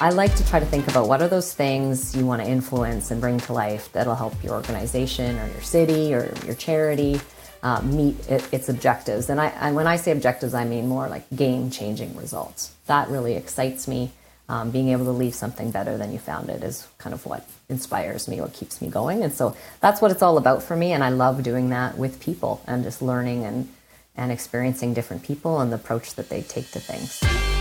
[0.00, 3.10] I like to try to think about what are those things you want to influence
[3.10, 7.20] and bring to life that'll help your organization or your city or your charity
[7.64, 9.28] uh, meet it, its objectives.
[9.28, 12.72] And, I, and when I say objectives, I mean more like game changing results.
[12.86, 14.12] That really excites me.
[14.48, 17.46] Um, being able to leave something better than you found it is kind of what
[17.68, 19.22] inspires me, what keeps me going.
[19.22, 20.92] And so that's what it's all about for me.
[20.92, 23.68] And I love doing that with people and just learning and,
[24.16, 27.57] and experiencing different people and the approach that they take to things.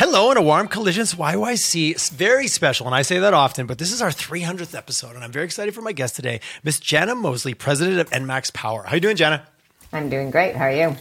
[0.00, 1.90] Hello and a warm collisions YYC.
[1.90, 5.22] It's very special, and I say that often, but this is our 300th episode, and
[5.22, 8.84] I'm very excited for my guest today, Miss Jana Mosley, president of ENMAX Power.
[8.84, 9.46] How you doing, Jana?
[9.92, 10.56] I'm doing great.
[10.56, 10.96] How are you?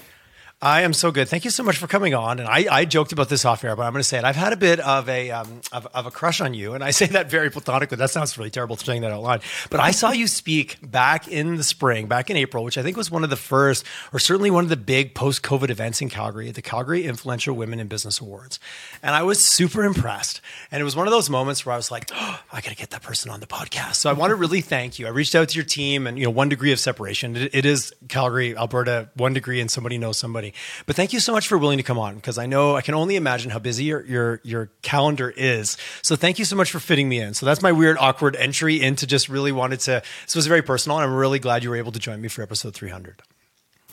[0.62, 1.30] I am so good.
[1.30, 2.38] Thank you so much for coming on.
[2.38, 4.26] And I, I joked about this off air, but I'm going to say it.
[4.26, 6.92] I've had a bit of a um, of, of, a crush on you, and I
[6.92, 7.96] say that very platonically.
[7.96, 9.42] That sounds really terrible saying that out loud.
[9.70, 12.98] But I saw you speak back in the spring, back in April, which I think
[12.98, 16.10] was one of the first, or certainly one of the big post COVID events in
[16.10, 18.60] Calgary, at the Calgary Influential Women in Business Awards,
[19.02, 20.42] and I was super impressed.
[20.74, 22.76] And it was one of those moments where I was like, oh, I got to
[22.76, 23.96] get that person on the podcast.
[23.96, 25.08] So I want to really thank you.
[25.08, 27.38] I reached out to your team, and you know, one degree of separation.
[27.38, 30.49] it, it is Calgary, Alberta, one degree, and somebody knows somebody.
[30.86, 32.96] But thank you so much for willing to come on because I know I can
[32.96, 35.78] only imagine how busy your, your your calendar is.
[36.02, 37.34] So thank you so much for fitting me in.
[37.34, 40.02] So that's my weird awkward entry into just really wanted to.
[40.26, 42.42] This was very personal, and I'm really glad you were able to join me for
[42.42, 43.22] episode 300.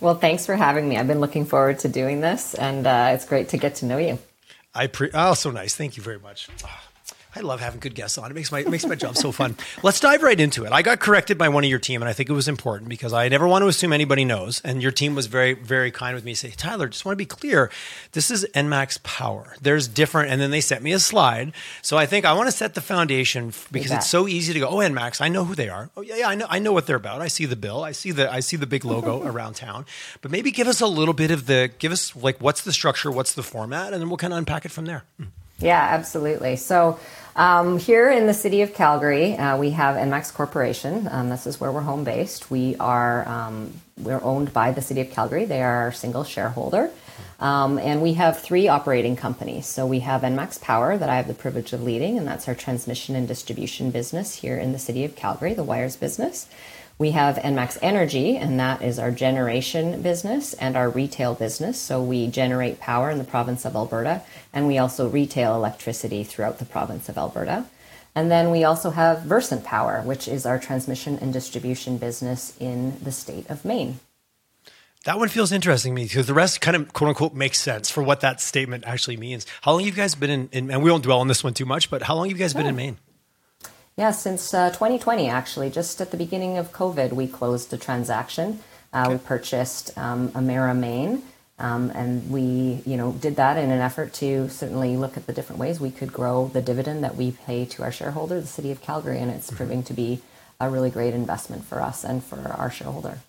[0.01, 0.99] Well, thanks for having me.
[0.99, 3.97] I've been looking forward to doing this, and uh, it's great to get to know
[3.97, 4.19] you.
[4.75, 5.75] I pre- oh, so nice.
[5.75, 6.49] Thank you very much.
[6.65, 6.81] Oh.
[7.37, 8.31] I love having good guests on.
[8.31, 9.57] It makes my it makes my job so fun.
[9.83, 10.73] Let's dive right into it.
[10.73, 13.13] I got corrected by one of your team, and I think it was important because
[13.13, 14.61] I never want to assume anybody knows.
[14.65, 16.35] And your team was very very kind with me.
[16.35, 17.71] Say, Tyler, just want to be clear.
[18.13, 19.57] This is ENMAX Power.
[19.61, 21.53] There's different, and then they sent me a slide.
[21.83, 24.69] So I think I want to set the foundation because it's so easy to go.
[24.69, 25.91] Oh, ENMAX, I know who they are.
[25.97, 27.21] Oh yeah, yeah, I know I know what they're about.
[27.21, 27.85] I see the bill.
[27.85, 29.85] I see the I see the big logo around town.
[30.23, 33.11] But maybe give us a little bit of the give us like what's the structure,
[33.11, 35.05] what's the format, and then we'll kind of unpack it from there.
[35.21, 35.29] Mm.
[35.59, 36.57] Yeah, absolutely.
[36.57, 36.99] So.
[37.37, 41.07] Um, here in the city of Calgary, uh, we have ENMAX Corporation.
[41.11, 42.51] Um, this is where we're home based.
[42.51, 45.45] We are um, we're owned by the city of Calgary.
[45.45, 46.91] They are our single shareholder,
[47.39, 49.67] um, and we have three operating companies.
[49.67, 52.55] So we have ENMAX Power that I have the privilege of leading, and that's our
[52.55, 56.49] transmission and distribution business here in the city of Calgary, the wires business.
[56.99, 61.79] We have ENMAX Energy, and that is our generation business and our retail business.
[61.79, 66.59] So we generate power in the province of Alberta, and we also retail electricity throughout
[66.59, 67.67] the province of Alberta.
[68.15, 72.99] And then we also have Versant Power, which is our transmission and distribution business in
[73.05, 74.01] the state of Maine.
[75.05, 77.91] That one feels interesting to me because the rest kind of quote unquote makes sense
[77.91, 79.47] for what that statement actually means.
[79.61, 81.53] How long have you guys been in, in and we won't dwell on this one
[81.53, 82.71] too much, but how long have you guys been oh.
[82.71, 82.97] in Maine?
[83.97, 88.61] Yeah, since uh, 2020, actually, just at the beginning of COVID, we closed a transaction.
[88.93, 89.13] Uh, okay.
[89.15, 91.23] We purchased um, Emera Maine,
[91.59, 95.33] um, and we, you know, did that in an effort to certainly look at the
[95.33, 98.71] different ways we could grow the dividend that we pay to our shareholder, the City
[98.71, 99.57] of Calgary, and it's mm-hmm.
[99.57, 100.21] proving to be
[100.61, 103.21] a really great investment for us and for our shareholder.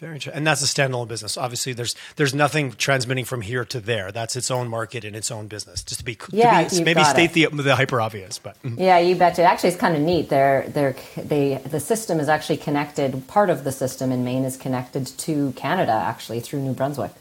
[0.00, 0.38] Very interesting.
[0.38, 1.36] And that's a standalone business.
[1.36, 4.10] Obviously, there's there's nothing transmitting from here to there.
[4.10, 5.82] That's its own market and its own business.
[5.82, 8.80] Just to be, yeah, to be maybe state the, the hyper obvious, but mm-hmm.
[8.80, 9.42] yeah, you betcha.
[9.42, 10.30] Actually, it's kind of neat.
[10.30, 13.28] They're they're they the system is actually connected.
[13.28, 17.12] Part of the system in Maine is connected to Canada, actually through New Brunswick.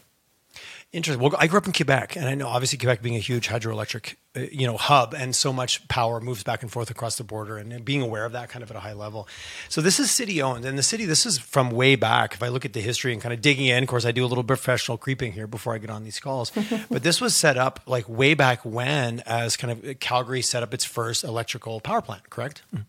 [0.91, 1.22] Interesting.
[1.22, 4.16] Well, I grew up in Quebec, and I know obviously Quebec being a huge hydroelectric,
[4.35, 7.57] uh, you know, hub, and so much power moves back and forth across the border,
[7.57, 9.28] and, and being aware of that kind of at a high level.
[9.69, 11.05] So this is city owned, and the city.
[11.05, 12.33] This is from way back.
[12.33, 14.25] If I look at the history and kind of digging in, of course, I do
[14.25, 16.51] a little professional creeping here before I get on these calls.
[16.89, 20.73] but this was set up like way back when, as kind of Calgary set up
[20.73, 22.31] its first electrical power plant.
[22.31, 22.63] Correct.
[22.75, 22.85] Mm.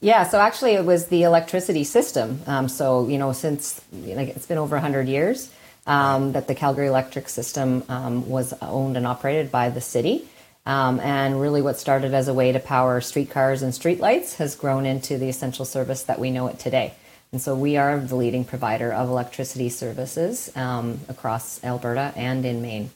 [0.00, 2.42] Yeah, so actually, it was the electricity system.
[2.46, 5.50] Um, so you know, since you know, it's been over hundred years
[5.86, 10.28] um, that the Calgary Electric System um, was owned and operated by the city.
[10.64, 14.86] Um, and really, what started as a way to power streetcars and streetlights has grown
[14.86, 16.94] into the essential service that we know it today.
[17.32, 22.62] And so, we are the leading provider of electricity services um, across Alberta and in
[22.62, 22.90] Maine.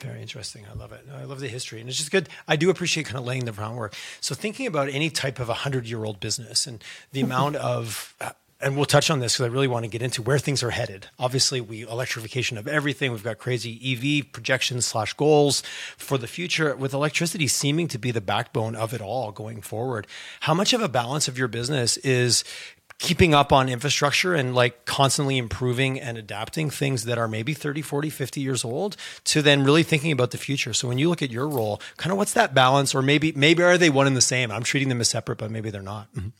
[0.00, 0.64] Very interesting.
[0.70, 1.04] I love it.
[1.12, 1.80] I love the history.
[1.80, 2.28] And it's just good.
[2.46, 3.94] I do appreciate kind of laying the groundwork.
[4.20, 6.82] So, thinking about any type of a 100 year old business and
[7.12, 10.02] the amount of uh, and we'll touch on this because I really want to get
[10.02, 11.08] into where things are headed.
[11.18, 13.12] Obviously, we electrification of everything.
[13.12, 13.78] We've got crazy
[14.20, 15.62] EV projections slash goals
[15.96, 20.06] for the future, with electricity seeming to be the backbone of it all going forward.
[20.40, 22.42] How much of a balance of your business is
[22.98, 27.80] keeping up on infrastructure and like constantly improving and adapting things that are maybe 30
[27.80, 31.22] 40 50 years old to then really thinking about the future so when you look
[31.22, 34.16] at your role kind of what's that balance or maybe maybe are they one and
[34.16, 36.30] the same i'm treating them as separate but maybe they're not mm-hmm.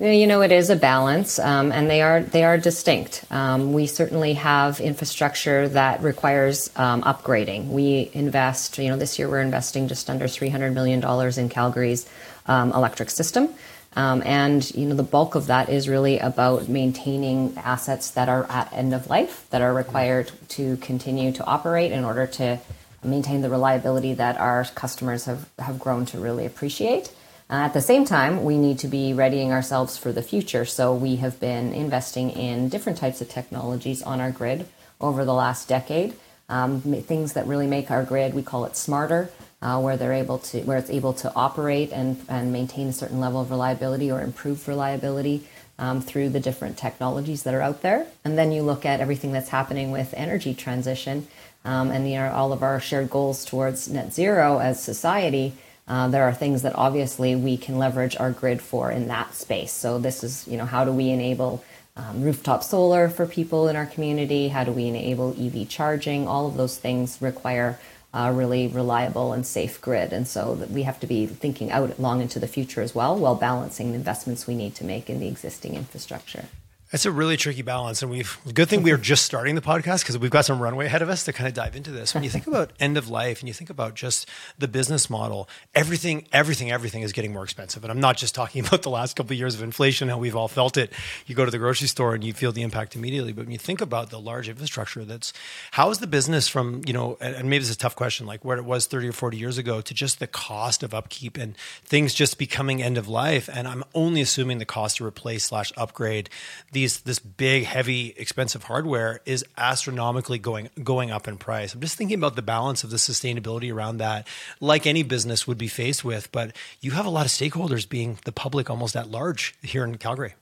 [0.00, 3.22] You know, it is a balance, um, and they are they are distinct.
[3.30, 7.66] Um, we certainly have infrastructure that requires um, upgrading.
[7.66, 8.78] We invest.
[8.78, 12.08] You know, this year we're investing just under three hundred million dollars in Calgary's
[12.46, 13.52] um, electric system,
[13.94, 18.46] um, and you know the bulk of that is really about maintaining assets that are
[18.50, 22.58] at end of life that are required to continue to operate in order to
[23.04, 27.12] maintain the reliability that our customers have have grown to really appreciate.
[27.50, 30.64] Uh, at the same time, we need to be readying ourselves for the future.
[30.64, 34.66] So we have been investing in different types of technologies on our grid
[35.00, 36.14] over the last decade.
[36.48, 39.30] Um, things that really make our grid, we call it smarter,
[39.62, 43.18] uh, where they're able to, where it's able to operate and, and maintain a certain
[43.18, 45.44] level of reliability or improve reliability
[45.80, 48.06] um, through the different technologies that are out there.
[48.24, 51.26] And then you look at everything that's happening with energy transition
[51.64, 55.54] um, and you know, all of our shared goals towards net zero as society
[55.90, 59.72] uh, there are things that obviously we can leverage our grid for in that space.
[59.72, 61.64] So this is, you know, how do we enable
[61.96, 64.46] um, rooftop solar for people in our community?
[64.46, 66.28] How do we enable EV charging?
[66.28, 67.76] All of those things require
[68.14, 70.12] a really reliable and safe grid.
[70.12, 73.34] And so we have to be thinking out long into the future as well, while
[73.34, 76.44] balancing the investments we need to make in the existing infrastructure.
[76.92, 80.00] It's a really tricky balance, and we've good thing we are just starting the podcast
[80.00, 82.14] because we've got some runway ahead of us to kind of dive into this.
[82.14, 84.28] When you think about end of life and you think about just
[84.58, 87.84] the business model, everything, everything, everything is getting more expensive.
[87.84, 90.34] And I'm not just talking about the last couple of years of inflation, how we've
[90.34, 90.92] all felt it.
[91.26, 93.32] You go to the grocery store and you feel the impact immediately.
[93.32, 95.32] But when you think about the large infrastructure, that's
[95.70, 98.44] how is the business from you know, and maybe this is a tough question, like
[98.44, 101.56] where it was 30 or 40 years ago, to just the cost of upkeep and
[101.84, 103.48] things just becoming end of life.
[103.52, 106.28] And I'm only assuming the cost to replace slash upgrade
[106.72, 111.74] the these this big, heavy, expensive hardware is astronomically going going up in price.
[111.74, 114.26] I'm just thinking about the balance of the sustainability around that,
[114.60, 116.32] like any business would be faced with.
[116.32, 119.98] But you have a lot of stakeholders, being the public, almost at large here in
[119.98, 120.34] Calgary.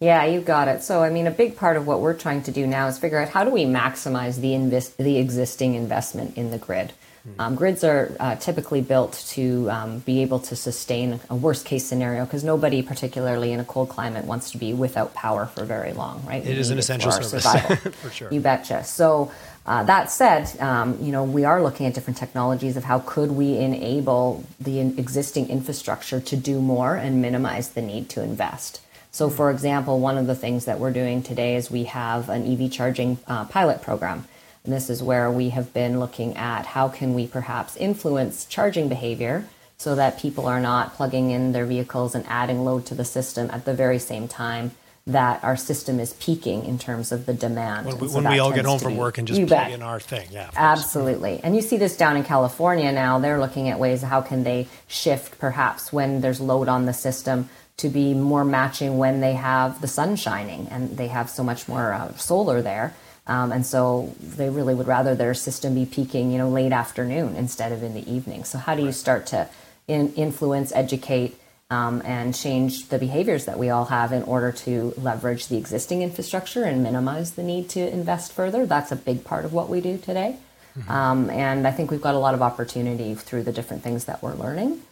[0.00, 0.82] Yeah, you got it.
[0.82, 3.18] So, I mean, a big part of what we're trying to do now is figure
[3.18, 6.92] out how do we maximize the invest the existing investment in the grid.
[7.38, 11.86] Um, grids are uh, typically built to um, be able to sustain a worst case
[11.86, 15.94] scenario because nobody, particularly in a cold climate, wants to be without power for very
[15.94, 16.44] long, right?
[16.44, 18.28] It is an essential for service for sure.
[18.30, 18.84] You betcha.
[18.84, 19.32] So
[19.64, 23.32] uh, that said, um, you know we are looking at different technologies of how could
[23.32, 28.82] we enable the existing infrastructure to do more and minimize the need to invest.
[29.14, 32.52] So, for example, one of the things that we're doing today is we have an
[32.52, 34.26] EV charging uh, pilot program.
[34.64, 38.88] And this is where we have been looking at how can we perhaps influence charging
[38.88, 39.44] behavior
[39.76, 43.50] so that people are not plugging in their vehicles and adding load to the system
[43.52, 44.70] at the very same time
[45.06, 47.86] that our system is peaking in terms of the demand.
[47.86, 50.00] When we, so when we all get home from work and just plug in our
[50.00, 50.48] thing, yeah.
[50.56, 51.40] Absolutely.
[51.44, 53.18] And you see this down in California now.
[53.18, 57.50] They're looking at ways how can they shift perhaps when there's load on the system
[57.76, 61.68] to be more matching when they have the sun shining and they have so much
[61.68, 62.94] more uh, solar there
[63.26, 67.36] um, and so they really would rather their system be peaking, you know, late afternoon
[67.36, 68.44] instead of in the evening.
[68.44, 69.48] So how do you start to
[69.88, 71.36] in, influence, educate,
[71.70, 76.02] um, and change the behaviors that we all have in order to leverage the existing
[76.02, 78.66] infrastructure and minimize the need to invest further?
[78.66, 80.36] That's a big part of what we do today.
[80.78, 80.90] Mm-hmm.
[80.90, 84.22] Um, and I think we've got a lot of opportunity through the different things that
[84.22, 84.82] we're learning.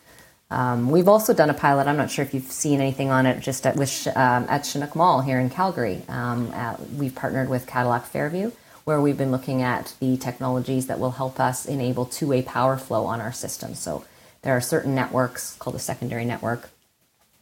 [0.52, 1.86] Um, we've also done a pilot.
[1.86, 4.94] I'm not sure if you've seen anything on it, just at, with, um, at Chinook
[4.94, 6.02] Mall here in Calgary.
[6.08, 8.52] Um, at, we've partnered with Cadillac Fairview,
[8.84, 13.06] where we've been looking at the technologies that will help us enable two-way power flow
[13.06, 13.74] on our system.
[13.74, 14.04] So
[14.42, 16.68] there are certain networks called a secondary network.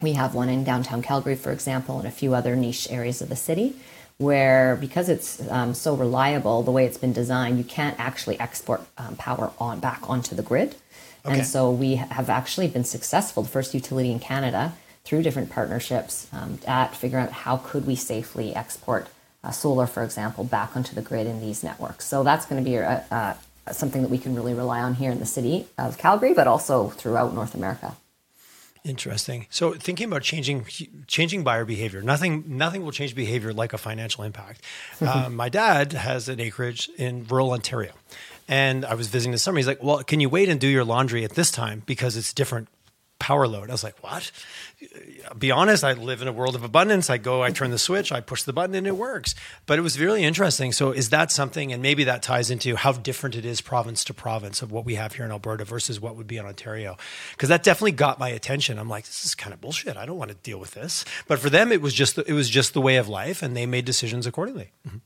[0.00, 3.28] We have one in downtown Calgary, for example, and a few other niche areas of
[3.28, 3.74] the city
[4.18, 8.82] where because it's um, so reliable the way it's been designed you can't actually export
[8.98, 10.76] um, power on back onto the grid
[11.24, 11.38] Okay.
[11.38, 14.74] And so we have actually been successful, the first utility in Canada,
[15.04, 19.08] through different partnerships um, at figuring out how could we safely export
[19.42, 22.06] uh, solar, for example, back onto the grid in these networks.
[22.06, 23.04] So that's going to be a,
[23.66, 26.46] a, something that we can really rely on here in the city of Calgary, but
[26.46, 27.96] also throughout North America.
[28.82, 29.46] Interesting.
[29.50, 30.64] So thinking about changing
[31.06, 34.64] changing buyer behavior, nothing nothing will change behavior like a financial impact.
[35.02, 37.92] uh, my dad has an acreage in rural Ontario,
[38.50, 39.58] and I was visiting this summer.
[39.58, 42.34] He's like, "Well, can you wait and do your laundry at this time because it's
[42.34, 42.68] different
[43.20, 44.32] power load?" I was like, "What?"
[45.38, 47.10] Be honest, I live in a world of abundance.
[47.10, 49.34] I go, I turn the switch, I push the button, and it works.
[49.66, 50.72] But it was really interesting.
[50.72, 51.72] So, is that something?
[51.72, 54.96] And maybe that ties into how different it is province to province of what we
[54.96, 56.96] have here in Alberta versus what would be in Ontario.
[57.32, 58.78] Because that definitely got my attention.
[58.78, 59.96] I'm like, this is kind of bullshit.
[59.96, 61.04] I don't want to deal with this.
[61.28, 63.66] But for them, it was just it was just the way of life, and they
[63.66, 64.72] made decisions accordingly.
[64.88, 64.98] Mm-hmm.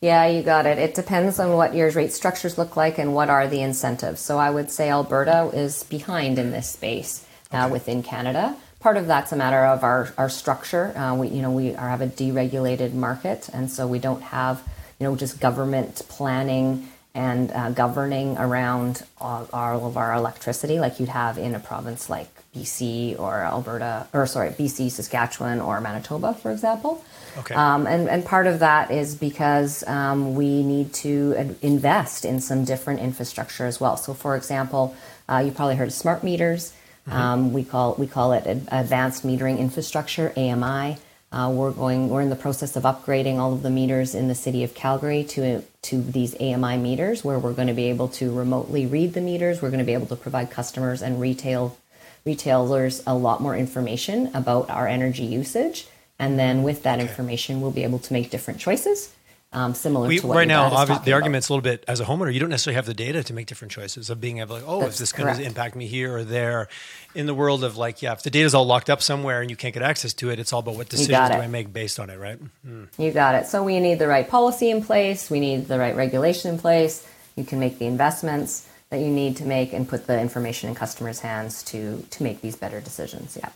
[0.00, 0.78] Yeah, you got it.
[0.78, 4.20] It depends on what your rate structures look like and what are the incentives.
[4.22, 7.58] So I would say Alberta is behind in this space okay.
[7.58, 8.56] uh, within Canada.
[8.80, 10.96] part of that's a matter of our, our structure.
[10.96, 14.62] Uh, we, you know, we are, have a deregulated market, and so we don't have,
[14.98, 20.98] you know, just government planning and uh, governing around all, all, of our electricity like
[20.98, 26.34] you'd have in a province like BC or Alberta, or sorry, BC, Saskatchewan, or Manitoba,
[26.34, 27.04] for example.
[27.38, 27.54] Okay.
[27.54, 32.64] Um, and, and part of that is because um, we need to invest in some
[32.64, 33.96] different infrastructure as well.
[33.96, 34.96] So, for example,
[35.28, 36.72] uh, you probably heard of smart meters.
[37.08, 37.18] Mm-hmm.
[37.18, 40.98] Um, we call we call it advanced metering infrastructure (AMI).
[41.32, 42.08] Uh, we're going.
[42.08, 45.22] We're in the process of upgrading all of the meters in the city of Calgary
[45.24, 49.20] to to these AMI meters, where we're going to be able to remotely read the
[49.20, 49.62] meters.
[49.62, 51.76] We're going to be able to provide customers and retail
[52.24, 55.86] retailers a lot more information about our energy usage,
[56.18, 57.08] and then with that okay.
[57.08, 59.12] information, we'll be able to make different choices
[59.52, 60.64] um, similar we, to what right now.
[60.64, 63.24] Obviously, the argument's a little bit as a homeowner, you don't necessarily have the data
[63.24, 65.74] to make different choices of being able, like, oh, That's is this going to impact
[65.74, 66.68] me here or there?
[67.14, 69.56] In the world of like, yeah, if the data's all locked up somewhere and you
[69.56, 72.10] can't get access to it, it's all about what decisions do I make based on
[72.10, 72.38] it, right?
[72.66, 72.88] Mm.
[72.96, 73.46] You got it.
[73.46, 75.28] So we need the right policy in place.
[75.28, 77.06] We need the right regulation in place.
[77.34, 80.74] You can make the investments that you need to make and put the information in
[80.74, 83.36] customers' hands to to make these better decisions.
[83.40, 83.50] Yeah.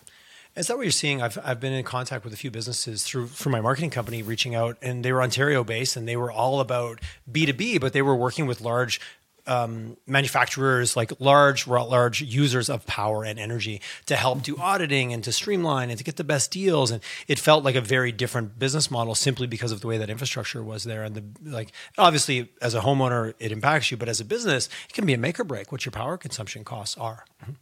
[0.57, 1.21] Is that what you're seeing?
[1.21, 4.55] I've, I've been in contact with a few businesses through through my marketing company, reaching
[4.55, 7.00] out, and they were Ontario based, and they were all about
[7.31, 9.00] B two B, but they were working with large
[9.47, 15.23] um, manufacturers, like large large users of power and energy, to help do auditing and
[15.25, 16.91] to streamline and to get the best deals.
[16.91, 20.11] And it felt like a very different business model simply because of the way that
[20.11, 21.03] infrastructure was there.
[21.03, 24.95] And the like, obviously, as a homeowner, it impacts you, but as a business, it
[24.95, 27.25] can be a make or break what your power consumption costs are.
[27.43, 27.53] Mm-hmm.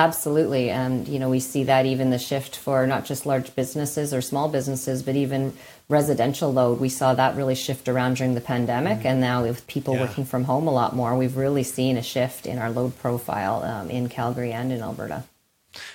[0.00, 0.70] Absolutely.
[0.70, 4.22] And, you know, we see that even the shift for not just large businesses or
[4.22, 5.52] small businesses, but even
[5.90, 6.80] residential load.
[6.80, 9.00] We saw that really shift around during the pandemic.
[9.00, 9.08] Mm-hmm.
[9.08, 10.00] And now, with people yeah.
[10.00, 13.62] working from home a lot more, we've really seen a shift in our load profile
[13.62, 15.24] um, in Calgary and in Alberta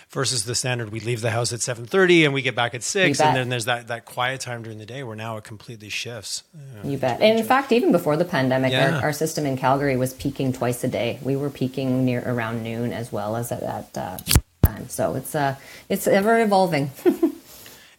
[0.09, 3.19] versus the standard we leave the house at 7.30 and we get back at 6
[3.19, 6.43] and then there's that, that quiet time during the day where now it completely shifts.
[6.53, 6.89] Yeah.
[6.91, 7.21] you bet.
[7.21, 8.97] And in fact even before the pandemic yeah.
[8.97, 11.19] our, our, system in calgary was peaking twice a day.
[11.21, 14.17] We were peaking near around noon as well as at that uh,
[14.63, 14.89] time.
[14.89, 15.55] So it's uh,
[15.89, 16.91] it's ever evolving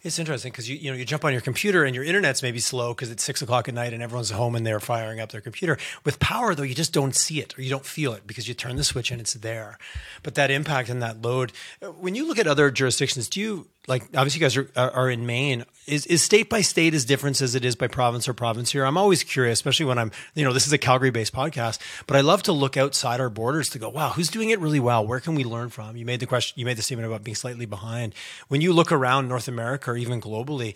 [0.07, 2.59] It's interesting because you you know you jump on your computer and your internet's maybe
[2.59, 5.41] slow because it's six o'clock at night and everyone's home and they're firing up their
[5.41, 5.77] computer.
[6.05, 8.53] With power though, you just don't see it or you don't feel it because you
[8.53, 9.77] turn the switch and it's there.
[10.23, 13.67] But that impact and that load, uh, when you look at other jurisdictions, do you
[13.87, 15.65] like obviously you guys are, are in Maine.
[15.87, 18.83] Is is state by state as different as it is by province or province here?
[18.83, 22.17] I'm always curious, especially when I'm you know this is a Calgary based podcast, but
[22.17, 25.07] I love to look outside our borders to go, wow, who's doing it really well?
[25.07, 25.95] Where can we learn from?
[25.95, 28.13] You made the question, you made the statement about being slightly behind.
[28.49, 30.75] When you look around North America or even globally,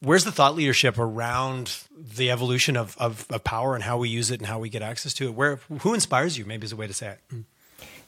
[0.00, 4.30] where's the thought leadership around the evolution of, of, of power and how we use
[4.30, 5.34] it and how we get access to it?
[5.34, 6.46] Where who inspires you?
[6.46, 7.20] Maybe is a way to say it.
[7.32, 7.44] Mm.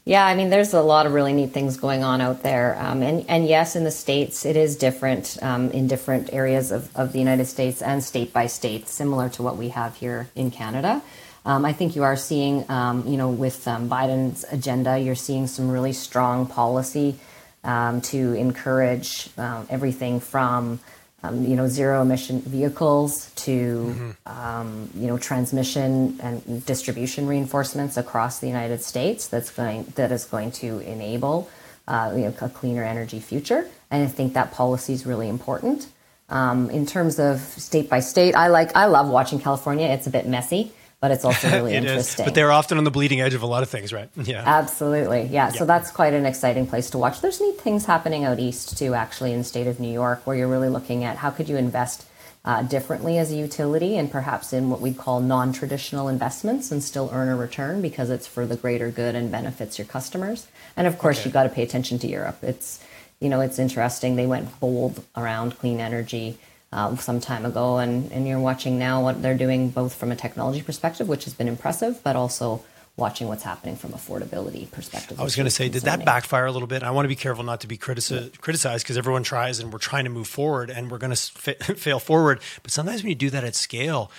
[0.09, 2.79] Yeah, I mean, there's a lot of really neat things going on out there.
[2.81, 6.89] Um, and, and yes, in the States, it is different um, in different areas of,
[6.97, 10.51] of the United States and state by state, similar to what we have here in
[10.51, 11.03] Canada.
[11.45, 15.47] Um, I think you are seeing, um, you know, with um, Biden's agenda, you're seeing
[15.47, 17.17] some really strong policy
[17.63, 20.81] um, to encourage everything from
[21.23, 24.11] um, you know, zero emission vehicles to, mm-hmm.
[24.27, 29.27] um, you know, transmission and distribution reinforcements across the United States.
[29.27, 31.51] That's going that is going to enable,
[31.89, 33.69] uh, you know, a cleaner energy future.
[33.91, 35.89] And I think that policy is really important.
[36.29, 39.89] Um, in terms of state by state, I like I love watching California.
[39.89, 42.25] It's a bit messy but it's also really it interesting.
[42.25, 42.27] Is.
[42.27, 44.09] But they're often on the bleeding edge of a lot of things, right?
[44.29, 44.43] Yeah.
[44.45, 45.23] Absolutely.
[45.23, 45.49] Yeah.
[45.49, 45.49] yeah.
[45.51, 47.21] So that's quite an exciting place to watch.
[47.21, 50.37] There's neat things happening out east too, actually, in the state of New York, where
[50.37, 52.05] you're really looking at how could you invest
[52.45, 57.11] uh, differently as a utility and perhaps in what we'd call non-traditional investments and still
[57.13, 60.47] earn a return because it's for the greater good and benefits your customers.
[60.77, 61.29] And of course, okay.
[61.29, 62.39] you got to pay attention to Europe.
[62.43, 62.83] It's
[63.21, 64.17] you know, it's interesting.
[64.17, 66.39] They went bold around clean energy
[66.73, 70.17] uh, some time ago, and, and you're watching now what they're doing both from a
[70.17, 72.63] technology perspective, which has been impressive, but also
[72.99, 75.21] watching what's happening from affordability perspective.
[75.21, 76.83] I was going to say, did that backfire a little bit?
[76.83, 79.79] I want to be careful not to be critici- criticized because everyone tries and we're
[79.79, 82.41] trying to move forward and we're going to fail forward.
[82.63, 84.11] But sometimes when you do that at scale,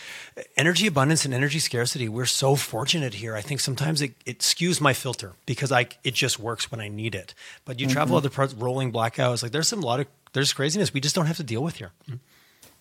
[0.56, 3.36] energy abundance and energy scarcity, we're so fortunate here.
[3.36, 6.88] I think sometimes it, it skews my filter because I it just works when I
[6.88, 7.34] need it.
[7.65, 7.94] But you mm-hmm.
[7.94, 11.25] travel other parts, rolling blackouts, like there's some lot of there's craziness we just don't
[11.25, 11.91] have to deal with here.
[12.10, 12.18] Mm-hmm.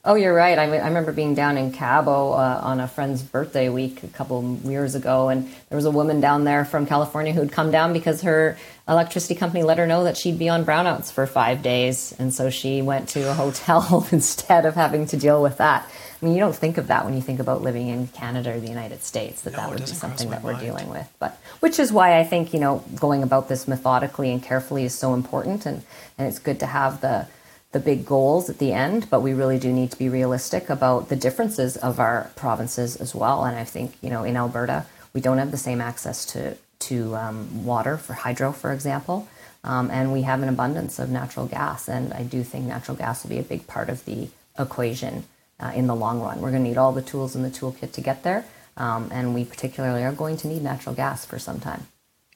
[0.05, 0.59] Oh, you're right.
[0.59, 4.57] I, I remember being down in Cabo uh, on a friend's birthday week a couple
[4.65, 8.23] years ago, and there was a woman down there from California who'd come down because
[8.23, 8.57] her
[8.89, 12.49] electricity company let her know that she'd be on brownouts for five days, and so
[12.49, 15.85] she went to a hotel instead of having to deal with that.
[16.23, 18.61] I mean, you don't think of that when you think about living in Canada or
[18.61, 20.65] the United States that No, that would be something that we're mind.
[20.65, 21.09] dealing with.
[21.19, 24.95] But which is why I think you know going about this methodically and carefully is
[24.95, 25.83] so important, and
[26.17, 27.27] and it's good to have the
[27.73, 31.09] the big goals at the end, but we really do need to be realistic about
[31.09, 33.45] the differences of our provinces as well.
[33.45, 37.17] And I think you know in Alberta we don't have the same access to to
[37.17, 39.29] um, water for hydro, for example,
[39.65, 41.89] um, and we have an abundance of natural gas.
[41.89, 45.25] And I do think natural gas will be a big part of the equation
[45.61, 46.41] uh, in the long run.
[46.41, 48.45] We're going to need all the tools in the toolkit to get there,
[48.77, 51.87] um, and we particularly are going to need natural gas for some time.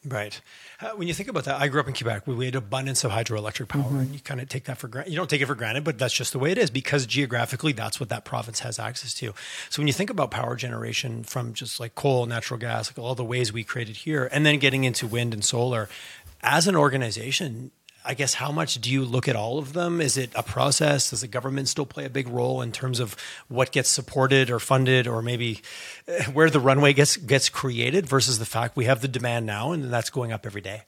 [0.04, 0.40] Right.
[0.80, 2.26] Uh, when you think about that, I grew up in Quebec.
[2.26, 3.98] We had abundance of hydroelectric power, Mm-hmm.
[3.98, 5.12] and you kind of take that for granted.
[5.12, 7.72] You don't take it for granted, but that's just the way it is because geographically,
[7.72, 9.32] that's what that province has access to.
[9.70, 13.14] So when you think about power generation from just like coal, natural gas, like all
[13.14, 15.88] the ways we created here, and then getting into wind and solar,
[16.42, 17.70] as an organization,
[18.04, 20.00] I guess how much do you look at all of them?
[20.00, 21.10] Is it a process?
[21.10, 23.16] Does the government still play a big role in terms of
[23.48, 25.62] what gets supported or funded, or maybe
[26.32, 29.92] where the runway gets gets created versus the fact we have the demand now and
[29.92, 30.82] that's going up every day?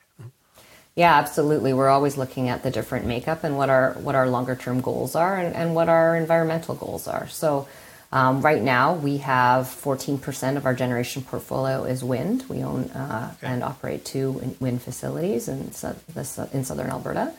[0.97, 1.73] Yeah, absolutely.
[1.73, 5.14] We're always looking at the different makeup and what our what our longer term goals
[5.16, 7.26] are and, and what our environmental goals are.
[7.28, 7.66] So
[8.14, 12.44] um, right now we have 14% of our generation portfolio is wind.
[12.49, 17.35] We own uh, and operate two wind facilities in, sou- the sou- in southern Alberta.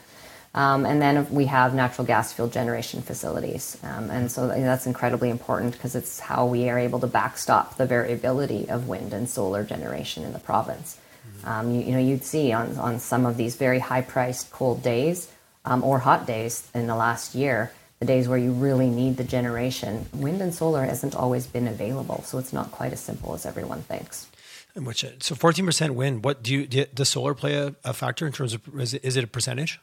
[0.54, 3.78] Um, and then we have natural gas fuel generation facilities.
[3.82, 7.86] Um, and so that's incredibly important because it's how we are able to backstop the
[7.86, 10.98] variability of wind and solar generation in the province.
[11.44, 14.82] Um, you, you know, you'd see on, on some of these very high priced cold
[14.82, 15.30] days
[15.64, 19.24] um, or hot days in the last year, the days where you really need the
[19.24, 22.22] generation, wind and solar hasn't always been available.
[22.24, 24.26] So it's not quite as simple as everyone thinks.
[24.74, 26.22] And which so fourteen percent wind.
[26.24, 29.02] What do you do, does solar play a, a factor in terms of is it,
[29.04, 29.80] is it a percentage?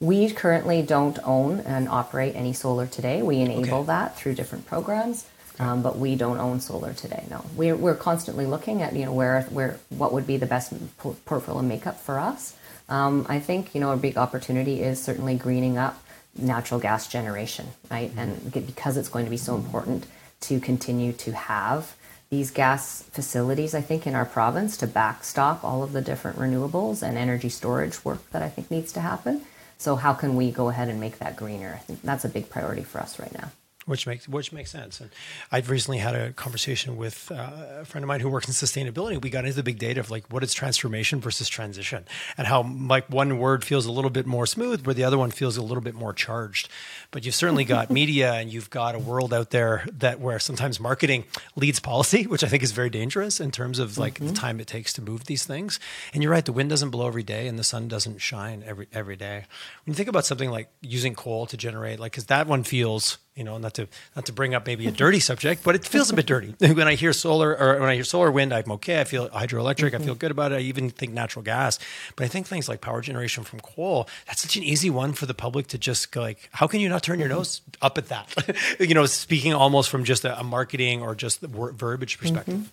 [0.00, 3.20] We currently don't own and operate any solar today.
[3.22, 3.86] We enable Okay.
[3.88, 5.26] that through different programs,
[5.58, 7.24] um, but we don't own solar today.
[7.28, 10.72] No, we're, we're constantly looking at you know where where what would be the best
[10.96, 12.54] por- portfolio makeup for us.
[12.88, 16.02] Um, I think you know a big opportunity is certainly greening up
[16.38, 18.10] natural gas generation, right?
[18.16, 18.60] And mm-hmm.
[18.66, 20.06] because it's going to be so important
[20.42, 21.94] to continue to have
[22.28, 27.02] these gas facilities, I think, in our province to backstop all of the different renewables
[27.02, 29.42] and energy storage work that I think needs to happen.
[29.78, 31.74] So, how can we go ahead and make that greener?
[31.74, 33.50] I think that's a big priority for us right now.
[33.86, 35.00] Which makes which makes sense.
[35.00, 35.10] And
[35.50, 39.20] I've recently had a conversation with uh, a friend of mine who works in sustainability.
[39.20, 42.04] We got into the big data of like what is transformation versus transition,
[42.36, 45.30] and how like one word feels a little bit more smooth, where the other one
[45.30, 46.68] feels a little bit more charged.
[47.16, 50.78] But you've certainly got media, and you've got a world out there that where sometimes
[50.78, 51.24] marketing
[51.54, 54.34] leads policy, which I think is very dangerous in terms of like the mm-hmm.
[54.34, 55.80] time it takes to move these things.
[56.12, 58.88] And you're right, the wind doesn't blow every day, and the sun doesn't shine every
[58.92, 59.46] every day.
[59.86, 63.16] When you think about something like using coal to generate, like because that one feels
[63.36, 66.10] you know, not to not to bring up maybe a dirty subject, but it feels
[66.10, 66.54] a bit dirty.
[66.58, 69.00] when I hear solar or when I hear solar wind, I'm okay.
[69.00, 69.88] I feel hydroelectric.
[69.88, 70.04] I mm-hmm.
[70.04, 70.56] feel good about it.
[70.56, 71.78] I even think natural gas.
[72.16, 75.26] But I think things like power generation from coal, that's such an easy one for
[75.26, 78.08] the public to just go like, how can you not turn your nose up at
[78.08, 78.56] that?
[78.80, 82.70] you know, speaking almost from just a, a marketing or just the wor- verbiage perspective.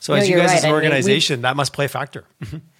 [0.00, 0.56] So No, as you guys right.
[0.56, 2.24] as an I mean, we- organization, that must play a factor.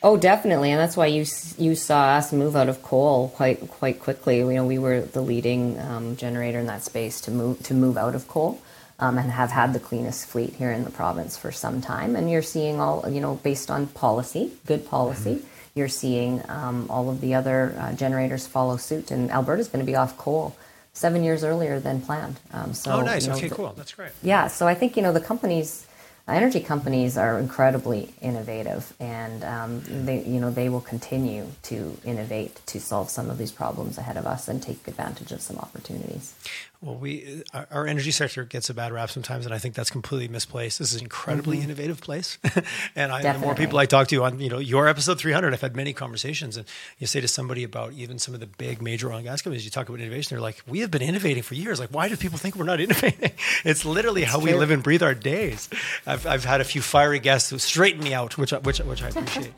[0.02, 1.26] Oh, definitely, and that's why you
[1.58, 4.38] you saw us move out of coal quite quite quickly.
[4.38, 7.98] You know, we were the leading um, generator in that space to move to move
[7.98, 8.62] out of coal,
[8.98, 12.16] um, and have had the cleanest fleet here in the province for some time.
[12.16, 15.42] And you're seeing all you know based on policy, good policy.
[15.74, 19.90] You're seeing um, all of the other uh, generators follow suit, and Alberta's going to
[19.92, 20.56] be off coal
[21.00, 22.38] seven years earlier than planned.
[22.52, 23.24] Um, so, oh, nice.
[23.24, 23.72] you know, okay, cool.
[23.76, 24.12] That's great.
[24.22, 25.86] yeah, so I think you know the companies,
[26.28, 32.60] energy companies are incredibly innovative, and um, they you know they will continue to innovate
[32.66, 36.34] to solve some of these problems ahead of us and take advantage of some opportunities.
[36.82, 39.90] Well, we our, our energy sector gets a bad rap sometimes, and I think that's
[39.90, 40.78] completely misplaced.
[40.78, 42.38] This is an incredibly innovative place,
[42.96, 43.62] and I, the more Mm-hmm.
[43.62, 46.64] People I talk to on you know your episode 300, I've had many conversations, and
[46.98, 49.66] you say to somebody about even some of the big major oil and gas companies,
[49.66, 51.78] you talk about innovation, they're like, "We have been innovating for years.
[51.78, 53.32] Like, why do people think we're not innovating?
[53.62, 55.68] It's literally how we live and breathe our days."
[56.06, 59.08] I've I've had a few fiery guests who straighten me out, which which which I
[59.10, 59.52] appreciate.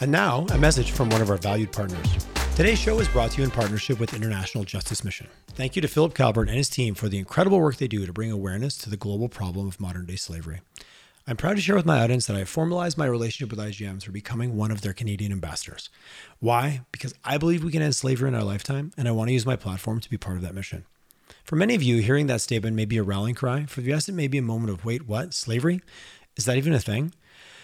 [0.00, 2.06] And now, a message from one of our valued partners.
[2.56, 5.26] Today's show is brought to you in partnership with International Justice Mission.
[5.48, 8.12] Thank you to Philip Calvert and his team for the incredible work they do to
[8.12, 10.60] bring awareness to the global problem of modern day slavery.
[11.26, 14.00] I'm proud to share with my audience that I have formalized my relationship with IJM
[14.00, 15.90] through becoming one of their Canadian ambassadors.
[16.38, 16.82] Why?
[16.92, 19.44] Because I believe we can end slavery in our lifetime, and I want to use
[19.44, 20.84] my platform to be part of that mission.
[21.42, 23.66] For many of you, hearing that statement may be a rallying cry.
[23.66, 25.34] For the rest, it may be a moment of, wait, what?
[25.34, 25.80] Slavery?
[26.36, 27.14] Is that even a thing?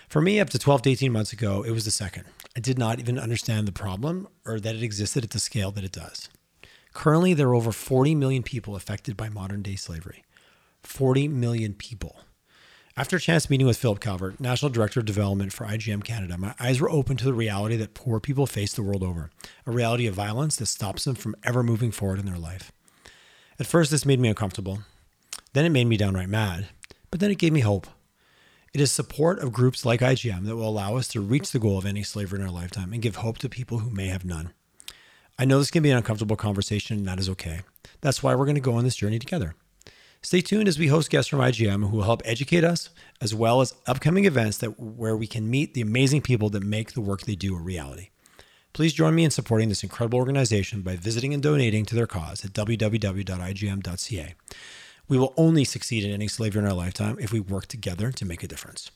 [0.08, 2.24] For me, up to 12 to 18 months ago, it was the second.
[2.56, 5.84] I did not even understand the problem or that it existed at the scale that
[5.84, 6.28] it does.
[6.92, 10.24] Currently, there are over 40 million people affected by modern day slavery.
[10.82, 12.20] 40 million people.
[12.96, 16.54] After a chance meeting with Philip Calvert, National Director of Development for IJM Canada, my
[16.58, 19.30] eyes were open to the reality that poor people face the world over
[19.64, 22.72] a reality of violence that stops them from ever moving forward in their life.
[23.58, 24.80] At first, this made me uncomfortable.
[25.52, 26.68] Then it made me downright mad.
[27.10, 27.86] But then it gave me hope.
[28.72, 31.76] It is support of groups like IJM that will allow us to reach the goal
[31.76, 34.52] of ending slavery in our lifetime and give hope to people who may have none.
[35.36, 37.62] I know this can be an uncomfortable conversation, and that is okay.
[38.00, 39.56] That's why we're going to go on this journey together.
[40.22, 43.60] Stay tuned as we host guests from IJM who will help educate us, as well
[43.60, 47.22] as upcoming events that where we can meet the amazing people that make the work
[47.22, 48.10] they do a reality.
[48.72, 52.44] Please join me in supporting this incredible organization by visiting and donating to their cause
[52.44, 54.34] at www.ijm.ca.
[55.10, 58.24] We will only succeed in ending slavery in our lifetime if we work together to
[58.24, 58.92] make a difference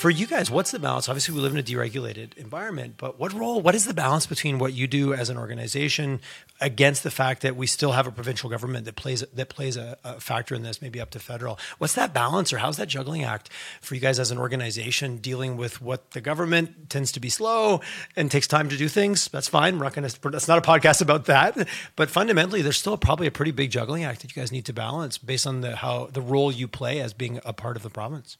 [0.00, 1.10] for you guys, what's the balance?
[1.10, 4.58] Obviously, we live in a deregulated environment, but what role, what is the balance between
[4.58, 6.22] what you do as an organization
[6.58, 9.98] against the fact that we still have a provincial government that plays that plays a,
[10.02, 11.58] a factor in this, maybe up to federal?
[11.76, 13.50] What's that balance, or how's that juggling act
[13.82, 17.82] for you guys as an organization dealing with what the government tends to be slow
[18.16, 19.28] and takes time to do things?
[19.28, 19.76] That's fine.
[19.76, 20.30] We're not going to.
[20.30, 24.04] That's not a podcast about that, but fundamentally, there's still probably a pretty big juggling
[24.04, 27.00] act that you guys need to balance based on the how the role you play
[27.00, 28.38] as being a part of the province.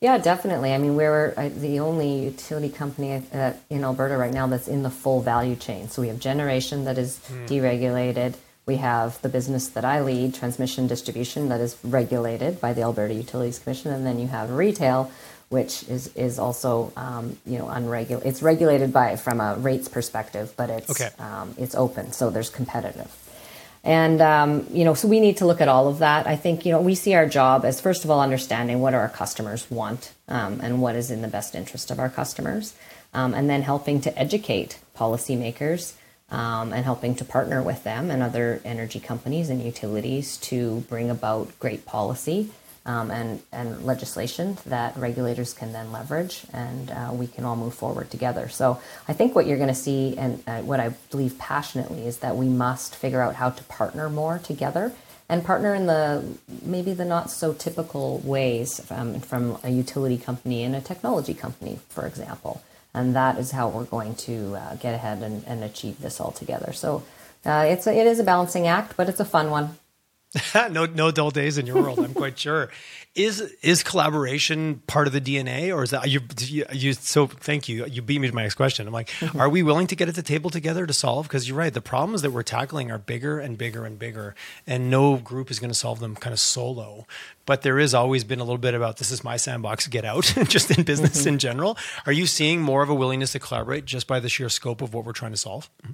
[0.00, 0.72] Yeah, definitely.
[0.72, 4.84] I mean, we're uh, the only utility company uh, in Alberta right now that's in
[4.84, 5.88] the full value chain.
[5.88, 7.48] So we have generation that is mm.
[7.48, 8.34] deregulated.
[8.66, 13.14] We have the business that I lead, transmission distribution, that is regulated by the Alberta
[13.14, 15.10] Utilities Commission, and then you have retail,
[15.48, 18.28] which is is also um, you know unregulated.
[18.28, 21.08] It's regulated by from a rates perspective, but it's okay.
[21.18, 23.10] um, it's open, so there's competitive.
[23.84, 26.26] And, um, you know, so we need to look at all of that.
[26.26, 29.08] I think, you know, we see our job as, first of all, understanding what our
[29.08, 32.74] customers want um, and what is in the best interest of our customers.
[33.14, 35.94] Um, and then helping to educate policymakers
[36.30, 41.08] um, and helping to partner with them and other energy companies and utilities to bring
[41.08, 42.50] about great policy
[42.88, 47.74] um, and, and legislation that regulators can then leverage and uh, we can all move
[47.74, 48.48] forward together.
[48.48, 52.18] So I think what you're going to see and uh, what I believe passionately is
[52.18, 54.92] that we must figure out how to partner more together
[55.28, 56.24] and partner in the
[56.62, 61.78] maybe the not so typical ways um, from a utility company and a technology company,
[61.90, 62.62] for example.
[62.94, 66.32] And that is how we're going to uh, get ahead and, and, achieve this all
[66.32, 66.72] together.
[66.72, 67.02] So
[67.44, 69.76] uh, it's a, it is a balancing act, but it's a fun one.
[70.70, 71.98] no, no dull days in your world.
[71.98, 72.68] I'm quite sure.
[73.14, 76.20] Is is collaboration part of the DNA, or is that you?
[76.38, 77.86] You, you so thank you.
[77.86, 78.86] You beat me to my next question.
[78.86, 79.40] I'm like, mm-hmm.
[79.40, 81.26] are we willing to get at the table together to solve?
[81.26, 81.72] Because you're right.
[81.72, 84.34] The problems that we're tackling are bigger and bigger and bigger,
[84.66, 87.06] and no group is going to solve them kind of solo.
[87.46, 90.24] But there is always been a little bit about this is my sandbox, get out,
[90.44, 91.28] just in business mm-hmm.
[91.28, 91.78] in general.
[92.04, 94.92] Are you seeing more of a willingness to collaborate just by the sheer scope of
[94.92, 95.70] what we're trying to solve?
[95.82, 95.92] Mm-hmm.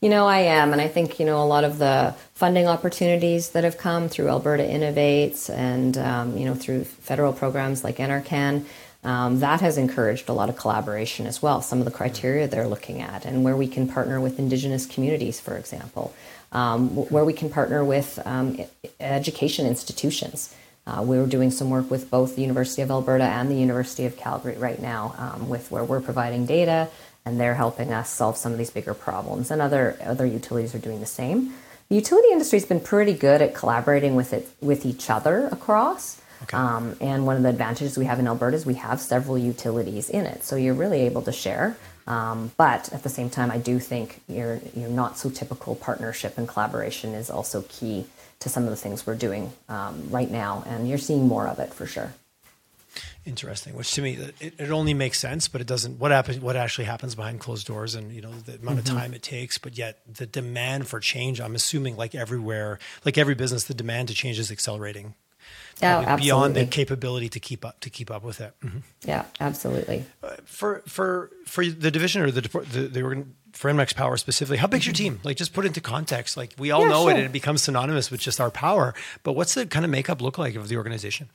[0.00, 0.72] You know, I am.
[0.72, 4.28] And I think, you know, a lot of the funding opportunities that have come through
[4.28, 8.64] Alberta Innovates and, um, you know, through federal programs like NRCan,
[9.04, 11.60] um, that has encouraged a lot of collaboration as well.
[11.60, 15.38] Some of the criteria they're looking at, and where we can partner with Indigenous communities,
[15.40, 16.14] for example,
[16.52, 18.58] um, where we can partner with um,
[19.00, 20.54] education institutions.
[20.86, 24.16] Uh, we're doing some work with both the University of Alberta and the University of
[24.16, 26.88] Calgary right now, um, with where we're providing data
[27.26, 29.50] and they're helping us solve some of these bigger problems.
[29.50, 31.54] And other other utilities are doing the same.
[31.88, 36.20] The utility industry has been pretty good at collaborating with it with each other across.
[36.42, 36.56] Okay.
[36.56, 40.10] Um, and one of the advantages we have in Alberta is we have several utilities
[40.10, 41.76] in it, so you're really able to share.
[42.06, 46.36] Um, but at the same time, I do think your your not so typical partnership
[46.36, 48.06] and collaboration is also key
[48.40, 51.58] to some of the things we're doing um, right now, and you're seeing more of
[51.58, 52.12] it for sure.
[53.26, 53.74] Interesting.
[53.74, 55.98] Which to me, it, it, only makes sense, but it doesn't.
[55.98, 56.40] What happens?
[56.40, 58.96] What actually happens behind closed doors, and you know the amount mm-hmm.
[58.96, 59.56] of time it takes.
[59.56, 61.40] But yet, the demand for change.
[61.40, 65.14] I'm assuming, like everywhere, like every business, the demand to change is accelerating.
[65.80, 68.52] Yeah, beyond the capability to keep up to keep up with it.
[68.62, 68.78] Mm-hmm.
[69.06, 70.04] Yeah, absolutely.
[70.22, 74.58] Uh, for for for the division or the the, the organ, for ENMAX Power specifically,
[74.58, 75.20] how big's your team?
[75.22, 76.36] Like, just put into context.
[76.36, 77.10] Like, we all yeah, know sure.
[77.12, 78.94] it, and it becomes synonymous with just our power.
[79.22, 81.30] But what's the kind of makeup look like of the organization?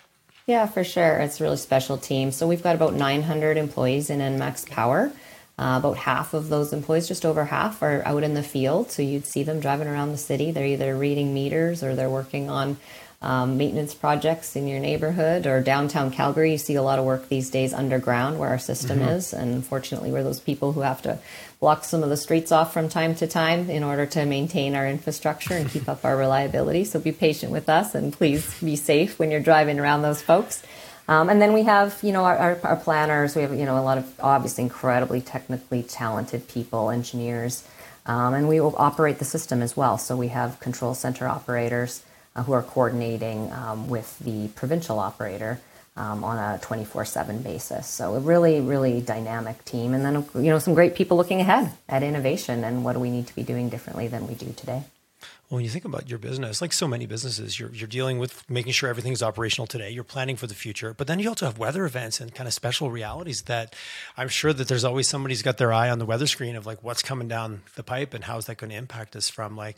[0.49, 1.19] Yeah, for sure.
[1.19, 2.31] It's a really special team.
[2.31, 5.11] So we've got about 900 employees in ENMAX Power.
[5.59, 8.89] Uh, about half of those employees, just over half, are out in the field.
[8.89, 10.49] So you'd see them driving around the city.
[10.49, 12.77] They're either reading meters or they're working on
[13.21, 17.27] um, maintenance projects in your neighborhood or downtown Calgary, you see a lot of work
[17.27, 19.09] these days underground where our system mm-hmm.
[19.09, 19.33] is.
[19.33, 21.19] And unfortunately, we're those people who have to
[21.59, 24.87] block some of the streets off from time to time in order to maintain our
[24.87, 26.85] infrastructure and keep up our reliability.
[26.85, 30.63] So be patient with us and please be safe when you're driving around those folks.
[31.09, 33.35] Um, and then we have, you know, our, our, our, planners.
[33.35, 37.67] We have, you know, a lot of obviously incredibly technically talented people, engineers,
[38.05, 39.97] um, and we will operate the system as well.
[39.97, 42.03] So we have control center operators
[42.43, 45.59] who are coordinating um, with the provincial operator
[45.97, 47.87] um, on a 24/7 basis.
[47.87, 51.71] So a really, really dynamic team, and then you know some great people looking ahead
[51.87, 54.83] at innovation and what do we need to be doing differently than we do today
[55.49, 58.71] when you think about your business, like so many businesses, you're, you're dealing with making
[58.71, 59.89] sure everything's operational today.
[59.89, 62.53] You're planning for the future, but then you also have weather events and kind of
[62.53, 63.73] special realities that
[64.15, 66.83] I'm sure that there's always somebody's got their eye on the weather screen of like
[66.83, 69.77] what's coming down the pipe and how's that going to impact us from like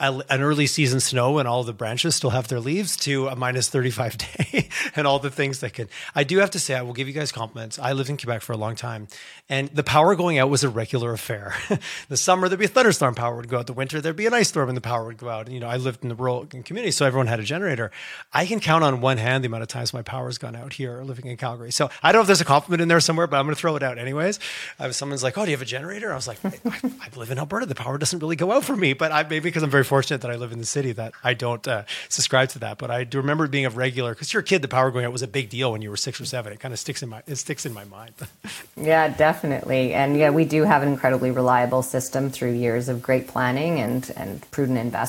[0.00, 3.36] a, an early season snow and all the branches still have their leaves to a
[3.36, 4.18] minus 35
[4.50, 5.88] day and all the things that can.
[6.16, 7.78] I do have to say, I will give you guys compliments.
[7.78, 9.06] I lived in Quebec for a long time
[9.48, 11.54] and the power going out was a regular affair.
[12.08, 13.68] the summer there'd be a thunderstorm, power would go out.
[13.68, 15.46] The winter there'd be an ice storm and the power would go out.
[15.46, 17.90] And, You know, I lived in the rural community, so everyone had a generator.
[18.32, 21.02] I can count on one hand the amount of times my power's gone out here
[21.02, 21.70] living in Calgary.
[21.70, 23.60] So I don't know if there's a compliment in there somewhere, but I'm going to
[23.60, 24.40] throw it out anyways.
[24.78, 27.30] Uh, someone's like, "Oh, do you have a generator?" I was like, I, I, live
[27.30, 27.66] in Alberta.
[27.66, 30.22] The power doesn't really go out for me." But I, maybe because I'm very fortunate
[30.22, 32.78] that I live in the city that I don't uh, subscribe to that.
[32.78, 34.62] But I do remember being a regular because you're a kid.
[34.62, 36.52] The power going out was a big deal when you were six or seven.
[36.52, 38.14] It kind of sticks in my it sticks in my mind.
[38.76, 39.94] yeah, definitely.
[39.94, 44.10] And yeah, we do have an incredibly reliable system through years of great planning and
[44.16, 45.01] and prudent investment.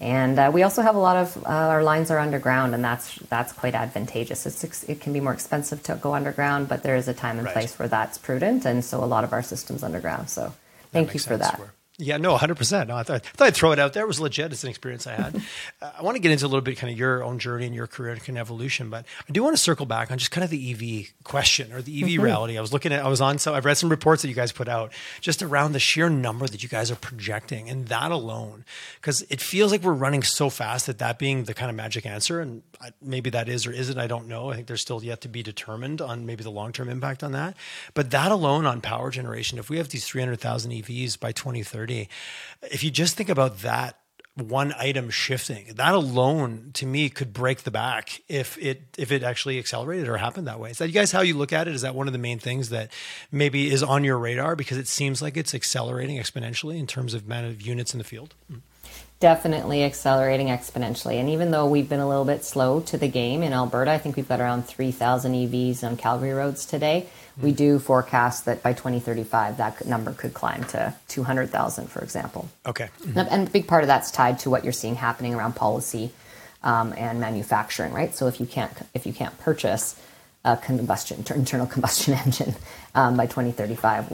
[0.00, 3.16] And uh, we also have a lot of uh, our lines are underground, and that's
[3.28, 4.46] that's quite advantageous.
[4.46, 7.46] It's, it can be more expensive to go underground, but there is a time and
[7.46, 7.52] right.
[7.52, 10.28] place where that's prudent, and so a lot of our systems underground.
[10.28, 10.52] So
[10.90, 11.60] thank you for that.
[12.02, 12.88] Yeah, no, 100%.
[12.88, 14.02] No, I thought, I thought I'd throw it out there.
[14.02, 14.52] It was legit.
[14.52, 15.36] It's an experience I had.
[15.82, 17.74] uh, I want to get into a little bit kind of your own journey and
[17.74, 20.32] your career and kind of evolution, but I do want to circle back on just
[20.32, 22.22] kind of the EV question or the EV mm-hmm.
[22.22, 22.58] reality.
[22.58, 24.50] I was looking at, I was on, so I've read some reports that you guys
[24.50, 28.64] put out just around the sheer number that you guys are projecting and that alone,
[29.00, 32.04] because it feels like we're running so fast that that being the kind of magic
[32.04, 32.62] answer, and
[33.00, 34.50] maybe that is or isn't, I don't know.
[34.50, 37.30] I think there's still yet to be determined on maybe the long term impact on
[37.32, 37.56] that.
[37.94, 41.91] But that alone on power generation, if we have these 300,000 EVs by 2030,
[42.62, 43.98] if you just think about that
[44.34, 49.22] one item shifting that alone to me could break the back if it if it
[49.22, 50.70] actually accelerated or happened that way.
[50.70, 51.74] Is that you guys how you look at it?
[51.74, 52.90] Is that one of the main things that
[53.30, 54.56] maybe is on your radar?
[54.56, 58.04] Because it seems like it's accelerating exponentially in terms of amount of units in the
[58.04, 58.60] field mm.
[59.20, 63.42] Definitely accelerating exponentially and even though we've been a little bit slow to the game
[63.42, 67.06] in alberta i think we've got around 3000 evs on calgary roads today
[67.40, 72.48] we do forecast that by 2035, that number could climb to 200,000, for example.
[72.66, 72.88] Okay.
[73.02, 73.18] Mm-hmm.
[73.18, 76.10] And a big part of that's tied to what you're seeing happening around policy
[76.62, 78.14] um, and manufacturing, right?
[78.14, 80.00] So if you can't if you can't purchase
[80.44, 82.54] a combustion internal combustion engine
[82.94, 84.10] um, by 2035,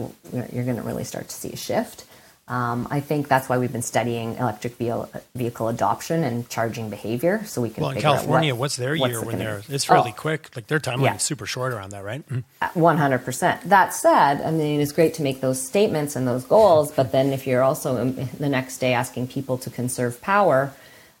[0.53, 2.05] you're going to really start to see a shift.
[2.49, 4.73] Um, I think that's why we've been studying electric
[5.35, 7.83] vehicle adoption and charging behavior, so we can.
[7.83, 9.61] Well, in California, what, what's their what's year when they're?
[9.69, 10.49] It's fairly oh, quick.
[10.55, 11.15] Like their timeline yeah.
[11.15, 12.27] is super short around that, right?
[12.27, 12.79] Mm-hmm.
[12.79, 13.69] One hundred percent.
[13.69, 17.33] That said, I mean, it's great to make those statements and those goals, but then
[17.33, 20.73] if you're also um, the next day asking people to conserve power,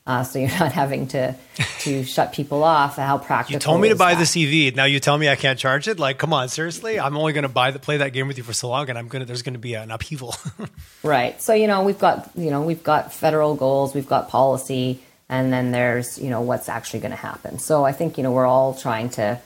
[0.09, 1.35] uh, so you're not having to
[1.81, 2.95] to shut people off.
[2.95, 3.53] How practical?
[3.53, 4.19] You told me to buy that?
[4.19, 4.75] the CV.
[4.75, 5.99] Now you tell me I can't charge it.
[5.99, 6.99] Like, come on, seriously?
[6.99, 8.97] I'm only going to buy the play that game with you for so long, and
[8.97, 10.35] I'm gonna there's going to be an upheaval.
[11.03, 11.39] right.
[11.39, 15.53] So you know we've got you know we've got federal goals, we've got policy, and
[15.53, 17.59] then there's you know what's actually going to happen.
[17.59, 19.39] So I think you know we're all trying to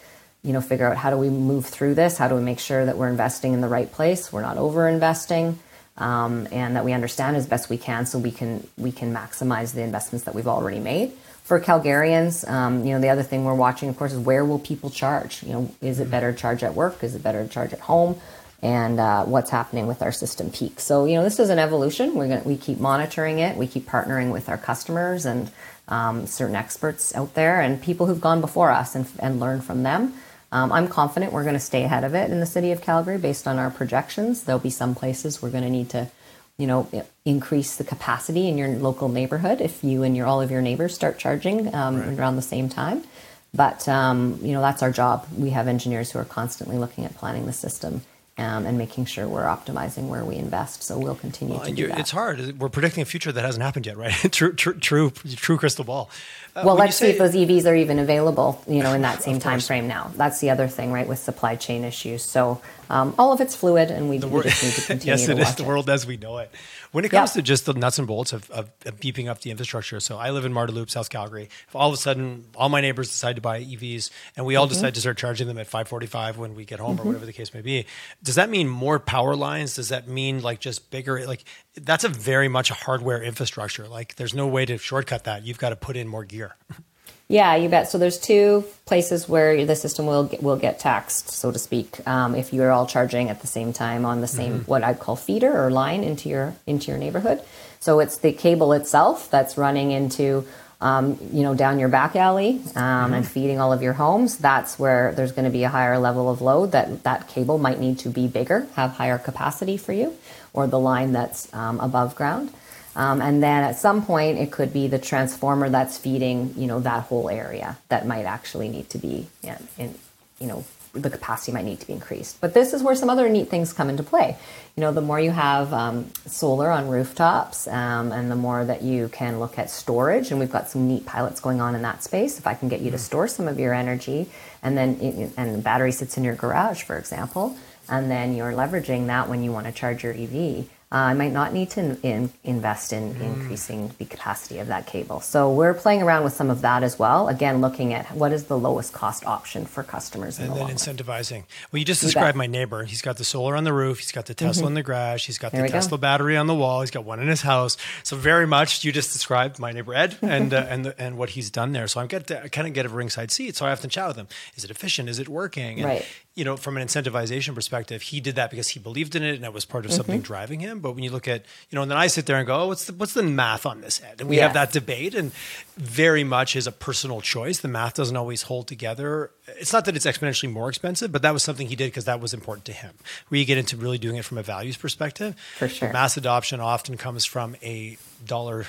[0.44, 2.18] you know figure out how do we move through this?
[2.18, 4.32] How do we make sure that we're investing in the right place?
[4.32, 5.60] We're not over investing
[5.98, 9.74] um, and that we understand as best we can, so we can we can maximize
[9.74, 11.14] the investments that we've already made.
[11.44, 14.60] For Calgarians, um, you know, the other thing we're watching, of course, is where will
[14.60, 15.44] people charge?
[15.44, 17.04] You know, is it better to charge at work?
[17.04, 18.20] Is it better to charge at home?
[18.62, 20.80] And uh, what's happening with our system peak?
[20.80, 22.16] So, you know, this is an evolution.
[22.16, 23.58] We're gonna we keep monitoring it.
[23.58, 25.52] We keep partnering with our customers and
[25.90, 29.84] um, certain experts out there and people who've gone before us and, and learn from
[29.84, 30.14] them.
[30.54, 33.18] Um, I'm confident we're going to stay ahead of it in the city of Calgary
[33.18, 34.44] based on our projections.
[34.44, 36.12] There'll be some places we're going to need to,
[36.60, 36.88] you know,
[37.26, 40.94] increase the capacity in your local neighborhood if you and your all of your neighbors
[40.94, 42.20] start charging um, right.
[42.20, 43.04] around the same time.
[43.52, 45.28] But um, you know, that's our job.
[45.36, 48.04] We have engineers who are constantly looking at planning the system
[48.38, 50.82] um, and making sure we're optimizing where we invest.
[50.82, 52.00] So we'll continue well, to do that.
[52.00, 52.60] It's hard.
[52.60, 54.12] We're predicting a future that hasn't happened yet, right?
[54.32, 56.10] true, true, true, true crystal ball.
[56.56, 59.22] Uh, well, let's say, see if those EVs are even available, you know, in that
[59.24, 60.12] same time frame now.
[60.16, 62.24] That's the other thing, right, with supply chain issues.
[62.24, 65.32] So um, all of it's fluid, and we, we just need to continue yes, to
[65.34, 66.52] it is the world as we know it.
[66.92, 67.20] When it Yep.
[67.20, 70.18] comes to just the nuts and bolts of, of, of beeping up the infrastructure, so
[70.18, 71.50] I live in Marda Loop, South Calgary.
[71.68, 74.66] If all of a sudden all my neighbors decide to buy EVs, and we all
[74.66, 74.74] Mm-hmm.
[74.76, 77.34] decide to start charging them at five forty-five when we get home, or whatever the
[77.34, 77.86] case may be,
[78.22, 79.76] does that mean more power lines?
[79.76, 81.26] Does that mean like just bigger?
[81.26, 81.44] Like
[81.76, 83.88] that's a very much a hardware infrastructure.
[83.88, 85.46] Like there's no way to shortcut that.
[85.46, 86.56] You've got to put in more gear.
[87.34, 87.90] Yeah, you bet.
[87.90, 92.08] So there's two places where the system will get, will get taxed, so to speak,
[92.08, 95.16] um, if you're all charging at the same time on the same what I'd call
[95.16, 97.42] feeder or line into your into your neighborhood.
[97.80, 100.46] So it's the cable itself that's running into
[100.80, 104.38] um, you know down your back alley um, and feeding all of your homes.
[104.38, 106.72] That's where there's going to be a higher level of load.
[106.74, 110.16] That that cable might need to be bigger, have higher capacity for you,
[110.54, 112.54] or the line that's um, above ground.
[112.96, 116.80] Um, and then at some point, it could be the transformer that's feeding, you know,
[116.82, 119.96] that whole area that might actually need to be, yeah, in,
[120.40, 122.40] you know, the capacity might need to be increased.
[122.40, 124.38] But this is where some other neat things come into play.
[124.76, 128.84] You know, the more you have um, solar on rooftops, um, and the more that
[128.84, 132.04] you can look at storage, and we've got some neat pilots going on in that
[132.04, 132.38] space.
[132.38, 134.30] If I can get you to store some of your energy,
[134.62, 137.58] and then it, and the battery sits in your garage, for example,
[137.90, 140.68] and then you're leveraging that when you want to charge your EV.
[140.94, 144.86] Uh, I might not need to in, in, invest in increasing the capacity of that
[144.86, 145.22] cable.
[145.22, 147.30] So we're playing around with some of that as well.
[147.30, 150.62] Again, looking at what is the lowest cost option for customers in and the then
[150.68, 150.78] long run.
[150.78, 151.44] incentivizing.
[151.72, 152.32] Well, you just You described bet.
[152.34, 152.38] Mm-hmm.
[152.38, 152.84] my neighbor.
[152.84, 154.00] He's got the solar on the roof.
[154.00, 155.26] He's got the Tesla in the garage.
[155.26, 155.74] He's got There the we go.
[155.74, 156.82] Tesla battery on the wall.
[156.82, 157.76] He's got one in his house.
[158.04, 161.32] So very much you just described my neighbor Ed and uh, and the, and what
[161.32, 161.88] he's done there.
[161.88, 163.56] So I'm get to, I kind of get a ringside seat.
[163.56, 164.28] So I have to chat with him.
[164.56, 165.10] Is it efficient?
[165.10, 165.80] Is it working?
[165.80, 166.06] And, Right.
[166.36, 169.46] You know, from an incentivization perspective, he did that because he believed in it and
[169.46, 170.24] it was part of something Mm-hmm.
[170.24, 170.80] driving him.
[170.80, 172.68] But when you look at, you know, and then I sit there and go, oh,
[172.68, 174.20] what's the what's the math on this, Ed?
[174.20, 175.32] And we have that debate and
[175.78, 177.60] very much is a personal choice.
[177.60, 179.30] The math doesn't always hold together.
[179.60, 182.20] It's not that it's exponentially more expensive, but that was something he did because that
[182.20, 182.96] was important to him.
[183.28, 185.36] Where you get into really doing it from a values perspective.
[185.60, 185.94] For sure.
[185.94, 188.66] Mass adoption often comes from a dollar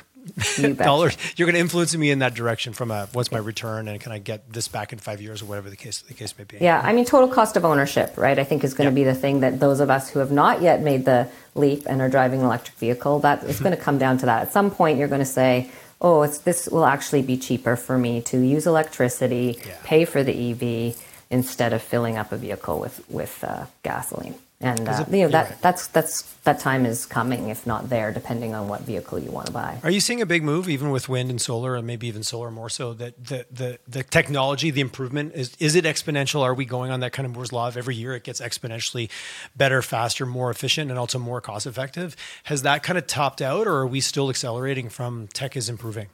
[0.57, 0.85] You betcha.
[0.85, 1.11] dollar.
[1.37, 4.11] You're going to influence me in that direction from a what's my return and can
[4.13, 6.59] I get this back in five years or whatever the case the case may be.
[6.61, 8.39] Yeah, I mean, total cost of ownership, right?
[8.39, 10.63] I think is going to be the thing that those of us who have not
[10.63, 13.99] yet made the leap and are driving an electric vehicle, that it's going to come
[13.99, 14.43] down to that.
[14.43, 17.97] At some point, you're going to say, "Oh, it's this will actually be cheaper for
[17.99, 19.77] me to use electricity, Yeah.
[19.85, 20.97] pay for the EV
[21.31, 24.35] instead of filling up a vehicle with with uh, gasoline."
[24.65, 25.61] And uh, it- you know that right.
[25.61, 29.47] that's that's that time is coming, if not there, depending on what vehicle you want
[29.47, 29.79] to buy.
[29.83, 32.51] Are you seeing a big move, even with wind and solar, and maybe even solar
[32.51, 32.95] more so?
[32.95, 36.41] That the the the technology, the improvement is is it exponential?
[36.41, 39.11] Are we going on that kind of Moore's law of every year it gets exponentially
[39.55, 42.17] better, faster, more efficient, and also more cost effective?
[42.45, 46.09] Has that kind of topped out, or are we still accelerating from tech is improving?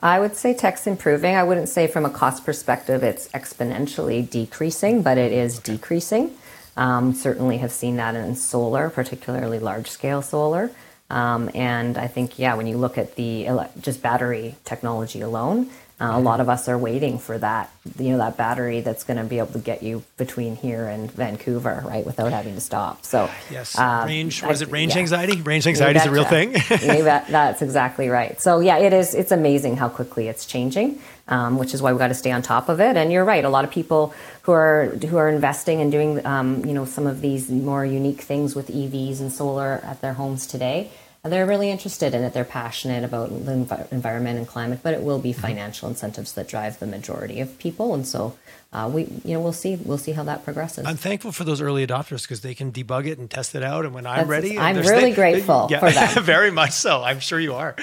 [0.00, 1.34] I would say tech's improving.
[1.36, 6.36] I wouldn't say from a cost perspective it's exponentially decreasing, but it is decreasing.
[6.76, 10.70] Um, certainly have seen that in solar, particularly large scale solar.
[11.08, 15.70] Um, and I think, yeah, when you look at the ele- just battery technology alone,
[15.98, 19.16] uh, a lot of us are waiting for that, you know, that battery that's going
[19.16, 23.02] to be able to get you between here and Vancouver, right, without having to stop.
[23.06, 24.42] So, Yes, uh, range.
[24.42, 25.00] Was it range yeah.
[25.00, 25.40] anxiety?
[25.40, 26.52] Range anxiety is a real thing.
[26.68, 27.28] Bet.
[27.28, 28.38] That's exactly right.
[28.38, 29.14] So yeah, it is.
[29.14, 32.42] It's amazing how quickly it's changing, um, which is why we've got to stay on
[32.42, 32.96] top of it.
[32.96, 33.44] And you're right.
[33.44, 37.06] A lot of people who are who are investing and doing, um, you know, some
[37.06, 40.90] of these more unique things with EVs and solar at their homes today.
[41.24, 42.34] They're really interested in it.
[42.34, 46.46] They're passionate about the envi- environment and climate, but it will be financial incentives that
[46.46, 47.94] drive the majority of people.
[47.94, 48.38] And so,
[48.72, 49.74] uh, we, you know, we'll see.
[49.74, 50.86] We'll see how that progresses.
[50.86, 53.84] I'm thankful for those early adopters because they can debug it and test it out.
[53.84, 56.22] And when I'm That's- ready, I'm really grateful for them.
[56.24, 57.02] very much so.
[57.02, 57.74] I'm sure you are.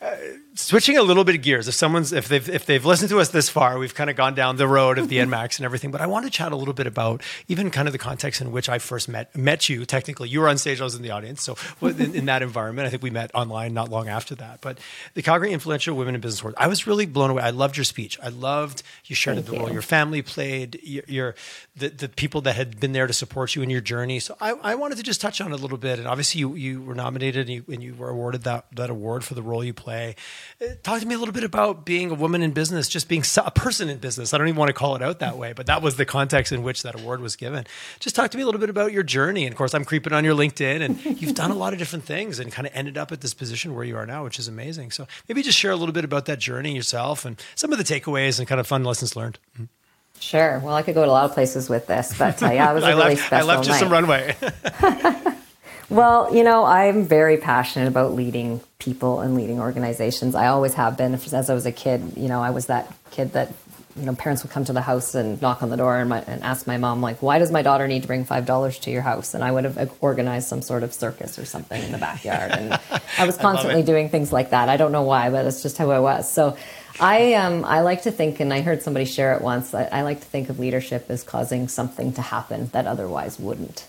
[0.00, 0.14] Uh,
[0.54, 3.30] switching a little bit of gears, if someone's if they've if they've listened to us
[3.30, 5.90] this far, we've kind of gone down the road of the ENMAX and everything.
[5.90, 8.52] But I want to chat a little bit about even kind of the context in
[8.52, 9.84] which I first met met you.
[9.84, 11.42] Technically, you were on stage, I was in the audience.
[11.42, 14.60] So in, in that environment, I think we met online not long after that.
[14.60, 14.78] But
[15.14, 17.42] the Calgary Influential Women in Business Award, I was really blown away.
[17.42, 18.20] I loved your speech.
[18.22, 19.72] I loved you shared Thank the role you.
[19.72, 21.34] your family played, your, your
[21.74, 24.20] the, the people that had been there to support you in your journey.
[24.20, 25.98] So I, I wanted to just touch on it a little bit.
[25.98, 29.24] And obviously, you, you were nominated and you, and you were awarded that, that award
[29.24, 30.16] for the role you play.
[30.60, 33.24] Uh, Talk to me a little bit about being a woman in business, just being
[33.38, 34.34] a person in business.
[34.34, 36.52] I don't even want to call it out that way, but that was the context
[36.52, 37.64] in which that award was given.
[37.98, 39.44] Just talk to me a little bit about your journey.
[39.46, 42.04] And of course, I'm creeping on your LinkedIn, and you've done a lot of different
[42.04, 44.46] things and kind of ended up at this position where you are now, which is
[44.46, 44.90] amazing.
[44.90, 47.84] So maybe just share a little bit about that journey yourself and some of the
[47.84, 49.38] takeaways and kind of fun lessons learned.
[50.20, 50.58] Sure.
[50.58, 52.74] Well, I could go to a lot of places with this, but uh, yeah, it
[52.74, 53.78] was a I really left, special I left you night.
[53.78, 54.36] some runway.
[55.90, 60.34] Well, you know, I'm very passionate about leading people and leading organizations.
[60.34, 61.14] I always have been.
[61.14, 63.52] As I was a kid, you know, I was that kid that
[63.98, 66.20] you know, parents would come to the house and knock on the door and, my,
[66.20, 69.02] and ask my mom, like, why does my daughter need to bring $5 to your
[69.02, 69.34] house?
[69.34, 72.52] And I would have organized some sort of circus or something in the backyard.
[72.52, 72.78] And
[73.18, 74.68] I was constantly doing things like that.
[74.68, 76.30] I don't know why, but it's just how I was.
[76.30, 76.56] So
[77.00, 80.02] I, um, I like to think, and I heard somebody share it once, I, I
[80.02, 83.88] like to think of leadership as causing something to happen that otherwise wouldn't.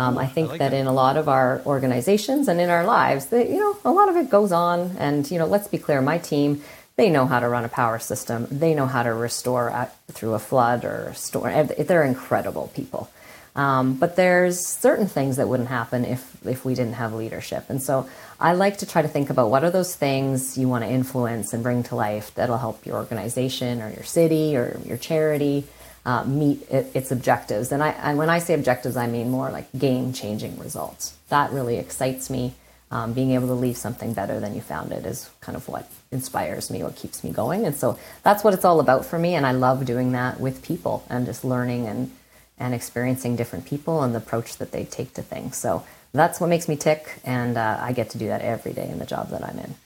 [0.00, 2.70] Um, I think I like that, that, in a lot of our organizations and in
[2.70, 4.96] our lives, that you know, a lot of it goes on.
[4.98, 6.62] And you know, let's be clear, my team,
[6.96, 8.46] they know how to run a power system.
[8.50, 11.68] They know how to restore at, through a flood or a storm.
[11.78, 13.10] They're incredible people.
[13.56, 17.68] Um, but there's certain things that wouldn't happen if if we didn't have leadership.
[17.68, 20.84] And so I like to try to think about what are those things you want
[20.84, 24.96] to influence and bring to life that'll help your organization or your city or your
[24.96, 25.64] charity
[26.04, 27.72] uh, meet it, its objectives.
[27.72, 31.16] And, I, and when I say objectives, I mean more like game changing results.
[31.28, 32.54] That really excites me.
[32.92, 35.88] Um, being able to leave something better than you found it is kind of what
[36.10, 37.64] inspires me, what keeps me going.
[37.64, 39.36] And so that's what it's all about for me.
[39.36, 42.10] And I love doing that with people and just learning and,
[42.58, 45.56] and experiencing different people and the approach that they take to things.
[45.56, 47.20] So that's what makes me tick.
[47.24, 49.76] And uh, I get to do that every day in the job that I'm in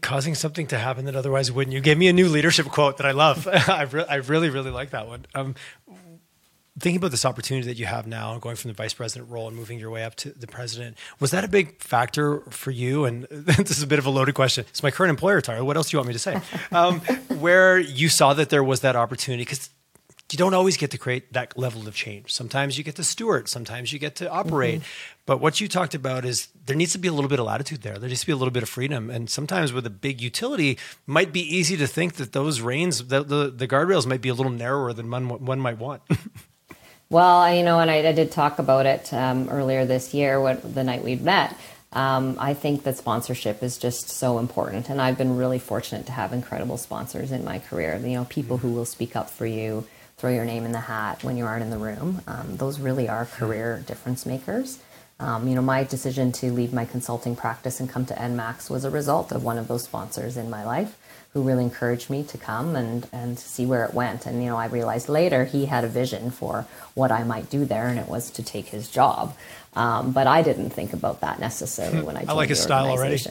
[0.00, 1.74] causing something to happen that otherwise wouldn't.
[1.74, 3.46] You gave me a new leadership quote that I love.
[3.68, 5.26] I, re- I really, really like that one.
[5.34, 5.54] Um,
[6.78, 9.56] thinking about this opportunity that you have now, going from the vice president role and
[9.56, 13.04] moving your way up to the president, was that a big factor for you?
[13.04, 14.64] And this is a bit of a loaded question.
[14.68, 15.64] It's my current employer, Tara.
[15.64, 16.40] What else do you want me to say?
[16.72, 17.00] Um,
[17.38, 19.70] where you saw that there was that opportunity, because
[20.32, 22.32] you don't always get to create that level of change.
[22.32, 24.80] Sometimes you get to steward, sometimes you get to operate.
[24.80, 25.22] Mm-hmm.
[25.24, 27.82] But what you talked about is there needs to be a little bit of latitude
[27.82, 27.98] there.
[27.98, 29.08] There needs to be a little bit of freedom.
[29.08, 33.22] And sometimes with a big utility, might be easy to think that those reins, the,
[33.22, 36.02] the, the guardrails might be a little narrower than one, one might want.
[37.10, 40.74] well, you know, and I, I did talk about it um, earlier this year, what,
[40.74, 41.56] the night we'd met.
[41.94, 44.90] Um, I think that sponsorship is just so important.
[44.90, 47.96] And I've been really fortunate to have incredible sponsors in my career.
[47.96, 49.86] You know, people who will speak up for you
[50.18, 52.20] throw your name in the hat when you aren't in the room.
[52.26, 54.78] Um, those really are career difference makers.
[55.20, 58.84] Um, you know, my decision to leave my consulting practice and come to ENMAX was
[58.84, 60.96] a result of one of those sponsors in my life
[61.38, 64.26] who really encouraged me to come and, and see where it went.
[64.26, 67.64] And, you know, I realized later he had a vision for what I might do
[67.64, 69.36] there, and it was to take his job.
[69.76, 72.88] Um, but I didn't think about that necessarily when I joined I like his style
[72.88, 73.22] already.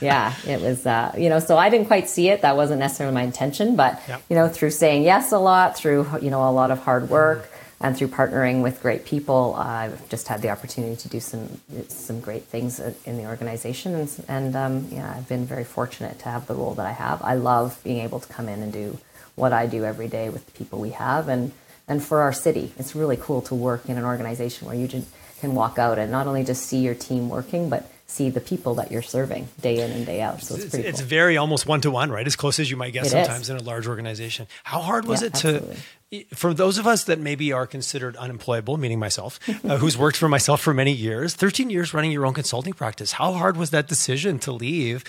[0.00, 2.42] yeah, it was, uh, you know, so I didn't quite see it.
[2.42, 4.20] That wasn't necessarily my intention, but, yep.
[4.28, 7.48] you know, through saying yes a lot, through, you know, a lot of hard work,
[7.80, 12.20] and through partnering with great people, I've just had the opportunity to do some some
[12.20, 16.46] great things in the organization, and, and um, yeah, I've been very fortunate to have
[16.46, 17.22] the role that I have.
[17.22, 18.98] I love being able to come in and do
[19.34, 21.52] what I do every day with the people we have, and
[21.86, 25.08] and for our city, it's really cool to work in an organization where you just
[25.40, 28.76] can walk out and not only just see your team working, but see the people
[28.76, 30.40] that you're serving day in and day out.
[30.40, 30.88] So it's, pretty.
[30.88, 31.08] It's cool.
[31.08, 32.26] very almost one to one, right?
[32.26, 33.50] As close as you might get it sometimes is.
[33.50, 34.46] in a large organization.
[34.62, 35.48] How hard was yeah, it to?
[35.56, 35.76] Absolutely
[36.34, 40.28] for those of us that maybe are considered unemployable, meaning myself, uh, who's worked for
[40.28, 43.88] myself for many years, 13 years running your own consulting practice, how hard was that
[43.88, 45.04] decision to leave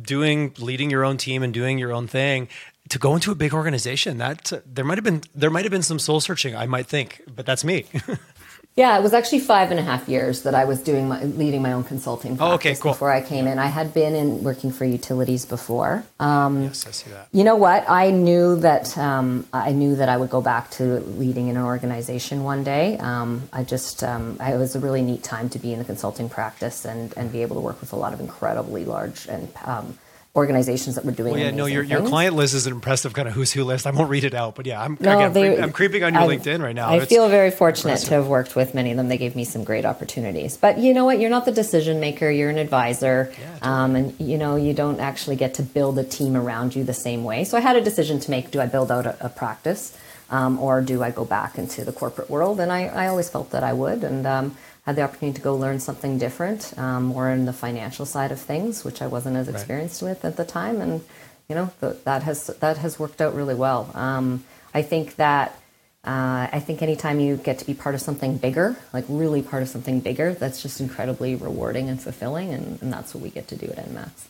[0.00, 2.48] doing, leading your own team and doing your own thing
[2.88, 4.18] to go into a big organization?
[4.18, 6.86] That uh, there might have been, there might have been some soul searching, I might
[6.86, 7.86] think, but that's me.
[8.76, 11.60] Yeah, it was actually five and a half years that I was doing my, leading
[11.60, 12.92] my own consulting practice oh, okay, cool.
[12.92, 13.58] before I came in.
[13.58, 16.04] I had been in working for utilities before.
[16.20, 17.28] Um, yes, I see that.
[17.32, 17.84] You know what?
[17.90, 21.64] I knew that um, I knew that I would go back to leading in an
[21.64, 22.96] organization one day.
[22.98, 26.28] Um, I just um, it was a really neat time to be in the consulting
[26.28, 29.98] practice and and be able to work with a lot of incredibly large and um,
[30.36, 31.32] organizations that were doing.
[31.32, 33.86] Well, yeah, no, your, your client list is an impressive kind of who's who list.
[33.86, 36.22] I won't read it out, but yeah, I'm no, again, they, I'm creeping on your
[36.22, 36.88] I, LinkedIn right now.
[36.88, 38.08] I it's feel very fortunate impressive.
[38.10, 39.08] to have worked with many of them.
[39.08, 40.56] They gave me some great opportunities.
[40.56, 41.18] But you know what?
[41.18, 42.30] You're not the decision maker.
[42.30, 43.72] You're an advisor, yeah, totally.
[43.72, 46.94] um, and you know you don't actually get to build a team around you the
[46.94, 47.42] same way.
[47.42, 49.98] So I had a decision to make: Do I build out a, a practice,
[50.30, 52.60] um, or do I go back into the corporate world?
[52.60, 55.54] And I, I always felt that I would, and um, had the opportunity to go
[55.54, 59.48] learn something different, um, more in the financial side of things, which I wasn't as
[59.48, 60.10] experienced right.
[60.10, 61.02] with at the time, and
[61.48, 63.90] you know the, that has that has worked out really well.
[63.94, 65.60] Um, I think that
[66.02, 69.62] uh, I think anytime you get to be part of something bigger, like really part
[69.62, 73.48] of something bigger, that's just incredibly rewarding and fulfilling, and, and that's what we get
[73.48, 74.28] to do at ENMAX.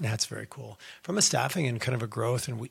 [0.00, 0.78] That's very cool.
[1.02, 2.70] From a staffing and kind of a growth, and we,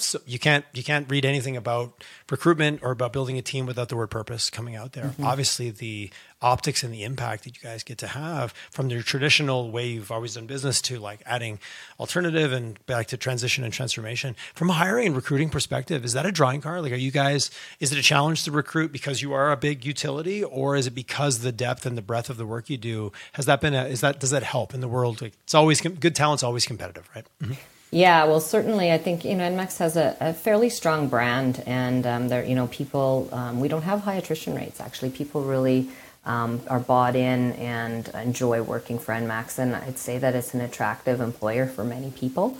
[0.00, 3.88] so you can't you can't read anything about recruitment or about building a team without
[3.88, 5.06] the word purpose coming out there.
[5.06, 5.24] Mm-hmm.
[5.24, 9.70] Obviously, the optics and the impact that you guys get to have from your traditional
[9.70, 11.58] way you've always done business to like adding
[11.98, 14.36] alternative and back to transition and transformation.
[14.54, 16.82] From a hiring and recruiting perspective, is that a drawing card?
[16.82, 17.50] Like, are you guys?
[17.80, 20.94] Is it a challenge to recruit because you are a big utility, or is it
[20.94, 23.74] because the depth and the breadth of the work you do has that been?
[23.74, 25.20] A, is that does that help in the world?
[25.20, 27.26] Like, it's always good talent's always competitive, right?
[27.42, 27.54] Mm-hmm.
[27.90, 32.06] Yeah, well, certainly, I think you know ENMAX has a, a fairly strong brand, and
[32.06, 33.28] um, there, you know, people.
[33.32, 34.78] Um, we don't have high attrition rates.
[34.78, 35.88] Actually, people really
[36.26, 40.60] um, are bought in and enjoy working for ENMAX, and I'd say that it's an
[40.60, 42.58] attractive employer for many people.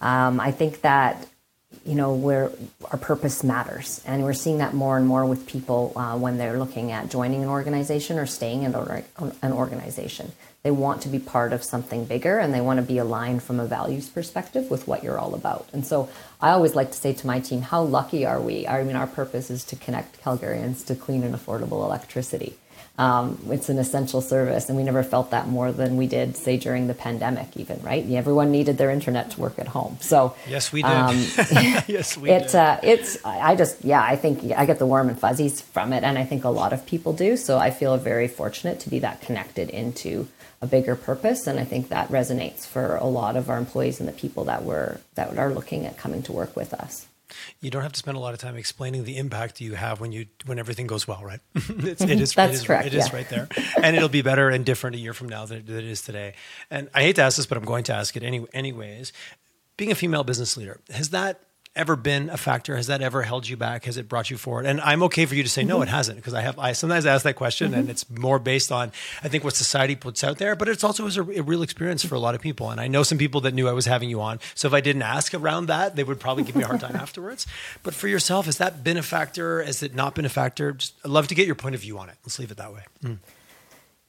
[0.00, 1.26] Um, I think that
[1.84, 2.50] you know where
[2.90, 6.58] our purpose matters, and we're seeing that more and more with people uh, when they're
[6.58, 10.32] looking at joining an organization or staying in an organization
[10.62, 13.58] they want to be part of something bigger and they want to be aligned from
[13.58, 15.66] a values perspective with what you're all about.
[15.72, 16.08] And so
[16.40, 18.66] I always like to say to my team, how lucky are we?
[18.66, 22.56] I mean, our purpose is to connect Calgarians to clean and affordable electricity.
[22.98, 26.58] Um, it's an essential service, and we never felt that more than we did, say,
[26.58, 28.04] during the pandemic, even right.
[28.10, 29.96] Everyone needed their internet to work at home.
[30.00, 30.90] So yes, we did.
[30.90, 31.16] Um,
[31.88, 32.58] yes, we it's, did.
[32.58, 33.24] Uh, it's.
[33.24, 36.24] I just, yeah, I think I get the warm and fuzzies from it, and I
[36.24, 37.38] think a lot of people do.
[37.38, 40.28] So I feel very fortunate to be that connected into
[40.62, 44.08] a bigger purpose and i think that resonates for a lot of our employees and
[44.08, 47.06] the people that were that are looking at coming to work with us.
[47.60, 50.10] You don't have to spend a lot of time explaining the impact you have when
[50.10, 51.40] you when everything goes well right?
[51.54, 53.16] It's, it is that's it is, correct it is yeah.
[53.16, 53.48] right there.
[53.82, 56.34] And it'll be better and different a year from now than, than it is today.
[56.70, 59.12] And i hate to ask this but i'm going to ask it any, anyways.
[59.76, 61.40] Being a female business leader has that
[61.76, 62.76] ever been a factor?
[62.76, 63.84] Has that ever held you back?
[63.84, 64.66] Has it brought you forward?
[64.66, 65.84] And I'm okay for you to say no, mm-hmm.
[65.84, 67.80] it hasn't, because I have I sometimes ask that question, mm-hmm.
[67.80, 68.92] and it's more based on
[69.22, 72.04] I think what society puts out there, but it's also was a, a, real experience
[72.04, 72.70] for a lot of people.
[72.70, 74.80] And I know some people that knew I was having you on, so if I
[74.80, 77.46] didn't ask around that, they would probably give me a hard time afterwards.
[77.82, 79.62] But for yourself, has that been a factor?
[79.62, 80.72] Has it not been a factor?
[80.72, 82.16] Just, I'd love to get your point of view on it.
[82.24, 82.82] Let's leave it that way.
[83.04, 83.18] Mm.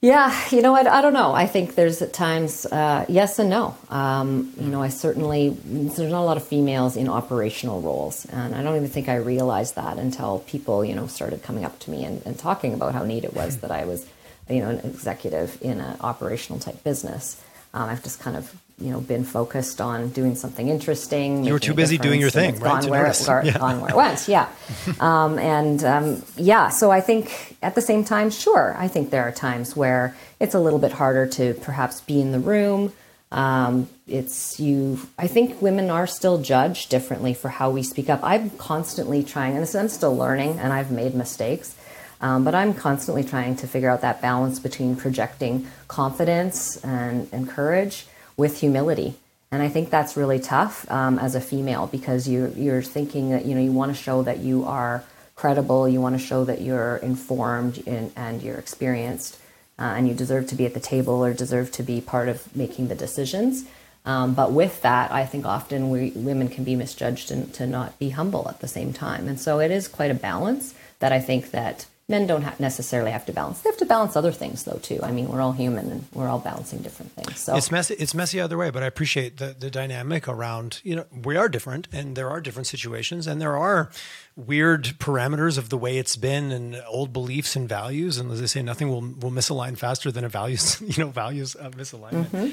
[0.02, 1.32] Yeah, you know, I, I don't know.
[1.32, 3.78] I think there's at times uh, yes and no.
[3.92, 8.56] Um, you know, I certainly there's not a lot of females in operational roles, and
[8.56, 11.92] I don't even think I realized that until people, you know, started coming up to
[11.92, 14.08] me and, and talking about how neat it was that I was,
[14.50, 17.40] you know, an executive in an operational type business.
[17.74, 21.44] Um, I've just kind of you know been focused on doing something interesting.
[21.44, 22.82] You were too busy doing your thing, right?
[22.82, 23.58] Gone where, it, yeah.
[23.58, 24.50] gone where it went, yeah.
[25.00, 29.24] um, and um, yeah, so I think at the same time, sure, I think there
[29.24, 32.92] are times where it's a little bit harder to perhaps be in the room.
[33.32, 35.00] Um, it's you.
[35.18, 38.20] I think women are still judged differently for how we speak up.
[38.24, 41.76] I'm constantly trying, and I'm still learning, and I've made mistakes.
[42.22, 47.50] Um, but I'm constantly trying to figure out that balance between projecting confidence and, and
[47.50, 48.06] courage
[48.38, 49.16] with humility.
[49.52, 53.46] And I think that's really tough um, as a female because you're, you're thinking that,
[53.46, 55.04] you know, you want to show that you are
[55.36, 59.38] credible, you want to show that you're informed in, and you're experienced,
[59.80, 62.56] uh, and you deserve to be at the table or deserve to be part of
[62.56, 63.66] making the decisions.
[64.06, 68.00] Um, but with that, I think often we, women can be misjudged and to not
[68.00, 69.28] be humble at the same time.
[69.28, 73.10] And so it is quite a balance that I think that men don't ha- necessarily
[73.10, 73.62] have to balance.
[73.62, 75.00] They have to balance other things though too.
[75.02, 77.40] I mean, we're all human and we're all balancing different things.
[77.40, 77.96] So it's messy.
[77.96, 80.82] It's messy either way, but I appreciate the the dynamic around.
[80.84, 83.90] You know, we are different, and there are different situations, and there are
[84.36, 88.18] weird parameters of the way it's been, and old beliefs and values.
[88.18, 91.56] And as I say, nothing will will misalign faster than a values you know values
[91.56, 92.28] uh, misalignment.
[92.28, 92.50] Mm-hmm.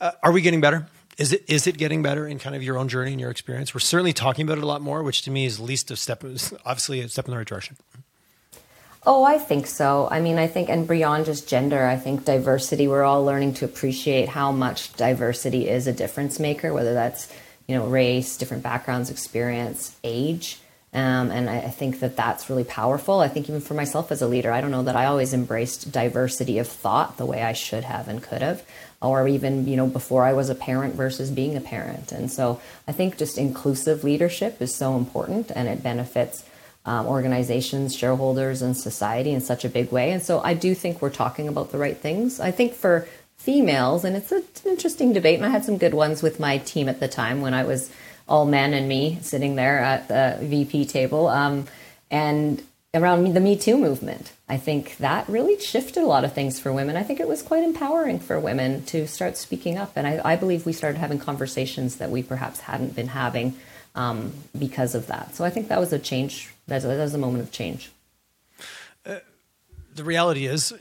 [0.00, 0.86] Uh, are we getting better?
[1.18, 3.74] Is it is it getting better in kind of your own journey and your experience?
[3.74, 6.24] We're certainly talking about it a lot more, which to me is least a step,
[6.64, 7.76] obviously a step in the right direction.
[9.06, 10.08] Oh, I think so.
[10.10, 13.64] I mean, I think, and beyond just gender, I think diversity, we're all learning to
[13.64, 17.32] appreciate how much diversity is a difference maker, whether that's,
[17.66, 20.58] you know, race, different backgrounds, experience, age.
[20.92, 23.20] Um, and I, I, think that that's really powerful.
[23.20, 25.92] I think even for myself as a leader, I don't know that I always embraced
[25.92, 28.64] diversity of thought the way I should have and could have,
[29.00, 32.10] or even, you know, before I was a parent versus being a parent.
[32.10, 36.44] And so I think just inclusive leadership is so important and it benefits
[36.84, 40.12] um, organizations, shareholders, and society in such a big way.
[40.12, 42.40] And so I do think we're talking about the right things.
[42.40, 43.06] I think for
[43.36, 46.88] females, and it's an interesting debate, and I had some good ones with my team
[46.88, 47.90] at the time when I was
[48.28, 51.28] all men and me sitting there at the VP table.
[51.28, 51.66] Um,
[52.10, 52.62] and
[52.94, 56.72] around the Me Too movement, I think that really shifted a lot of things for
[56.72, 56.96] women.
[56.96, 59.92] I think it was quite empowering for women to start speaking up.
[59.96, 63.54] And I, I believe we started having conversations that we perhaps hadn't been having
[63.94, 65.34] um, because of that.
[65.34, 67.90] So I think that was a change that's, that's a moment of change.
[69.92, 70.72] The reality is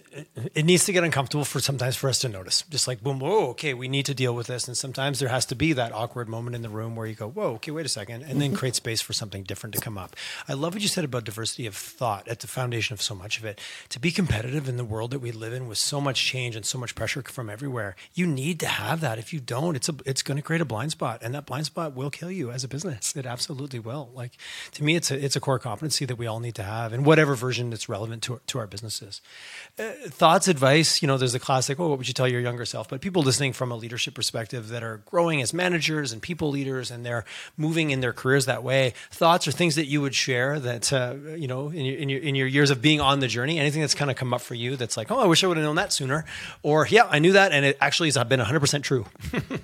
[0.53, 2.63] it needs to get uncomfortable for sometimes for us to notice.
[2.69, 4.67] Just like boom whoa okay we need to deal with this.
[4.67, 7.27] And sometimes there has to be that awkward moment in the room where you go
[7.27, 8.57] whoa okay wait a second and then mm-hmm.
[8.57, 10.15] create space for something different to come up.
[10.47, 13.39] I love what you said about diversity of thought at the foundation of so much
[13.39, 13.59] of it.
[13.89, 16.65] To be competitive in the world that we live in with so much change and
[16.65, 19.17] so much pressure from everywhere you need to have that.
[19.17, 21.65] If you don't it's a it's going to create a blind spot and that blind
[21.65, 23.15] spot will kill you as a business.
[23.15, 24.11] It absolutely will.
[24.13, 24.33] Like
[24.73, 27.03] to me it's a it's a core competency that we all need to have in
[27.03, 31.39] whatever version that's relevant to, to our businesses Uh, thoughts, advice, you know, there's the
[31.39, 32.89] classic, oh, what would you tell your younger self?
[32.89, 36.91] But people listening from a leadership perspective that are growing as managers and people leaders
[36.91, 37.25] and they're
[37.57, 41.15] moving in their careers that way, thoughts or things that you would share that, uh,
[41.35, 43.81] you know, in your, in, your, in your years of being on the journey, anything
[43.81, 45.65] that's kind of come up for you that's like, oh, I wish I would have
[45.65, 46.25] known that sooner.
[46.63, 49.05] Or, yeah, I knew that and it actually has been 100% true.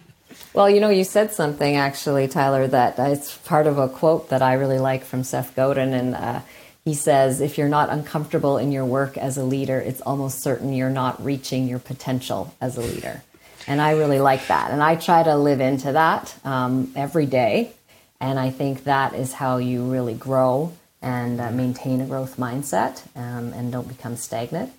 [0.56, 4.42] Well, you know, you said something actually, Tyler, that it's part of a quote that
[4.42, 5.94] I really like from Seth Godin.
[5.94, 6.42] And uh,
[6.86, 10.72] he says, if you're not uncomfortable in your work as a leader, it's almost certain
[10.72, 13.24] you're not reaching your potential as a leader.
[13.68, 14.70] And I really like that.
[14.70, 17.72] And I try to live into that um, every day.
[18.22, 23.02] And I think that is how you really grow and uh, maintain a growth mindset
[23.16, 24.72] um, and don't become stagnant.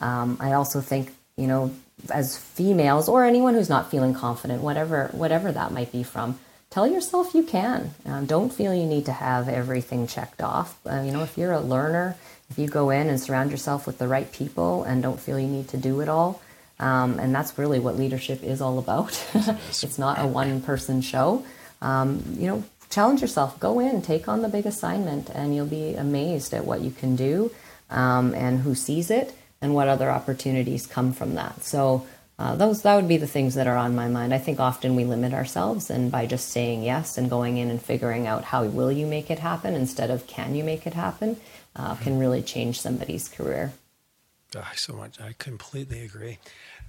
[0.00, 1.72] Um, I also think, you know,
[2.10, 6.38] as females or anyone who's not feeling confident, whatever whatever that might be from,
[6.72, 7.90] tell yourself you can.
[8.06, 10.78] Um, don't feel you need to have everything checked off.
[10.86, 12.16] Uh, you know, if you're a learner,
[12.48, 15.46] if you go in and surround yourself with the right people and don't feel you
[15.46, 16.40] need to do it all,
[16.80, 19.22] um, and that's really what leadership is all about.
[19.34, 21.44] it's not a one person show.
[21.82, 23.60] Um, you know, challenge yourself.
[23.60, 27.16] Go in, take on the big assignment, and you'll be amazed at what you can
[27.16, 27.52] do
[27.90, 31.62] um, and who sees it and what other opportunities come from that.
[31.62, 32.06] So
[32.42, 34.34] uh, those that would be the things that are on my mind.
[34.34, 37.80] I think often we limit ourselves, and by just saying yes and going in and
[37.80, 41.36] figuring out how will you make it happen instead of can you make it happen,
[41.76, 43.72] uh, can really change somebody's career.
[44.56, 45.20] Oh, so much.
[45.20, 46.38] I completely agree.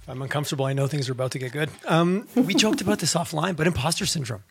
[0.06, 1.70] I'm uncomfortable, I know things are about to get good.
[1.86, 4.42] Um, we joked about this offline, but imposter syndrome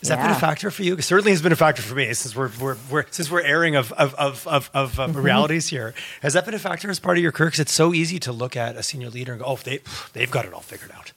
[0.00, 0.16] has yeah.
[0.16, 0.94] that been a factor for you?
[0.96, 3.76] It certainly has been a factor for me since we're, we're, we're since we're airing
[3.76, 5.20] of of of, of, of mm-hmm.
[5.20, 5.94] realities here.
[6.22, 7.48] Has that been a factor as part of your career?
[7.48, 9.80] Because it's so easy to look at a senior leader and go, "Oh, they
[10.12, 11.12] they've got it all figured out,"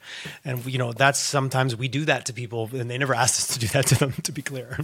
[0.46, 3.56] and you know that's sometimes we do that to people, and they never asked us
[3.56, 4.14] to do that to them.
[4.24, 4.80] To be clear.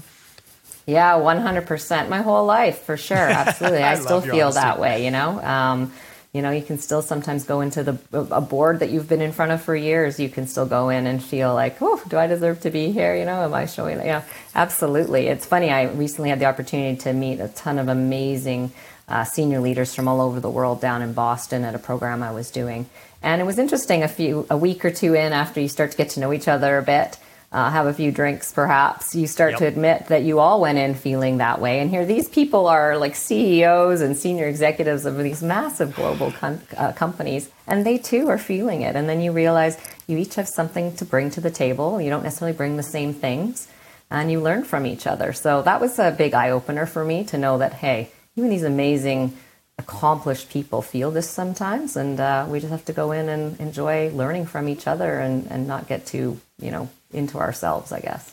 [0.87, 2.09] Yeah, 100%.
[2.09, 3.17] My whole life, for sure.
[3.17, 3.79] Absolutely.
[3.83, 4.61] I, I still feel honesty.
[4.61, 5.41] that way, you know?
[5.41, 5.91] Um,
[6.35, 9.31] you know, you can still sometimes go into the a board that you've been in
[9.31, 10.19] front of for years.
[10.19, 13.15] You can still go in and feel like, oh, do I deserve to be here?
[13.15, 13.99] You know, am I showing?
[13.99, 14.21] Yeah,
[14.53, 15.27] absolutely.
[15.27, 15.69] It's funny.
[15.69, 18.73] I recently had the opportunity to meet a ton of amazing
[19.07, 22.31] uh, senior leaders from all over the world down in Boston at a program I
[22.31, 22.89] was doing,
[23.23, 24.03] and it was interesting.
[24.03, 26.49] A few a week or two in, after you start to get to know each
[26.49, 27.17] other a bit,
[27.55, 29.59] uh, have a few drinks, perhaps, you start yep.
[29.59, 31.79] to admit that you all went in feeling that way.
[31.79, 36.59] And here, these people are like CEOs and senior executives of these massive global com-
[36.75, 38.97] uh, companies, and they too are feeling it.
[38.97, 42.01] And then you realize you each have something to bring to the table.
[42.01, 43.69] You don't necessarily bring the same things,
[44.11, 45.31] and you learn from each other.
[45.31, 48.63] So that was a big eye opener for me to know that, hey, even these
[48.63, 49.31] amazing
[49.77, 54.09] accomplished people feel this sometimes and uh, we just have to go in and enjoy
[54.11, 58.31] learning from each other and, and not get too you know into ourselves i guess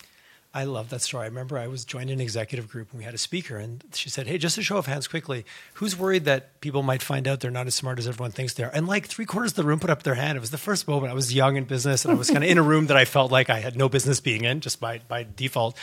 [0.55, 1.25] I love that story.
[1.25, 4.11] I remember I was joined an executive group and we had a speaker, and she
[4.11, 7.41] said, Hey, just a show of hands quickly, who's worried that people might find out
[7.41, 8.71] they're not as smart as everyone thinks they are?
[8.71, 10.37] And like three quarters of the room put up their hand.
[10.37, 12.51] It was the first moment I was young in business and I was kind of
[12.51, 15.01] in a room that I felt like I had no business being in just by,
[15.09, 15.77] by default.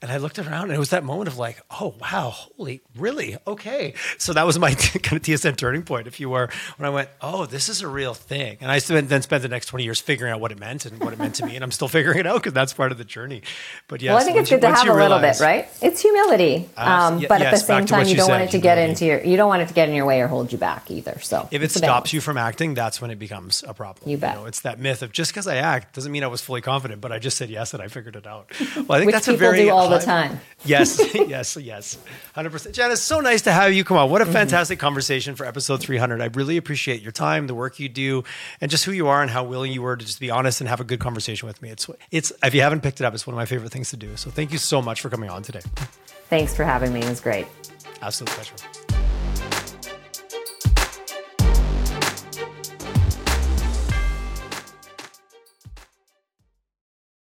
[0.00, 3.36] And I looked around and it was that moment of like, Oh, wow, holy, really?
[3.46, 3.94] Okay.
[4.18, 7.08] So that was my kind of TSN turning point, if you were, when I went,
[7.20, 8.58] Oh, this is a real thing.
[8.60, 11.00] And I spent, then spent the next 20 years figuring out what it meant and
[11.00, 11.56] what it meant to me.
[11.56, 13.42] And I'm still figuring it out because that's part of the journey.
[13.88, 15.68] But yes, well, I think it's good to have a little bit, right?
[15.80, 18.78] It's humility, um, but yes, at the same time, you don't want it to get
[18.78, 20.90] into your you don't want it to get in your way or hold you back
[20.90, 21.18] either.
[21.20, 24.08] So if it stops you from acting, that's when it becomes a problem.
[24.08, 24.34] You bet.
[24.34, 26.60] You know, it's that myth of just because I act doesn't mean I was fully
[26.60, 28.50] confident, but I just said yes and I figured it out.
[28.82, 30.40] Well, I think that's a very do all high, the time.
[30.64, 31.98] Yes, yes, yes,
[32.34, 32.74] hundred percent.
[32.74, 33.84] Janice, so nice to have you.
[33.84, 34.32] Come on, what a mm-hmm.
[34.32, 34.86] fantastic mm-hmm.
[34.86, 36.20] conversation for episode three hundred.
[36.20, 38.22] I really appreciate your time, the work you do,
[38.60, 40.68] and just who you are and how willing you were to just be honest and
[40.68, 41.70] have a good conversation with me.
[41.70, 43.96] It's it's if you haven't picked it up, it's one of my favorite things to
[44.06, 44.16] do.
[44.16, 45.62] So thank you so much for coming on today.
[46.28, 47.00] Thanks for having me.
[47.00, 47.46] It was great.
[48.00, 48.81] Absolute pleasure.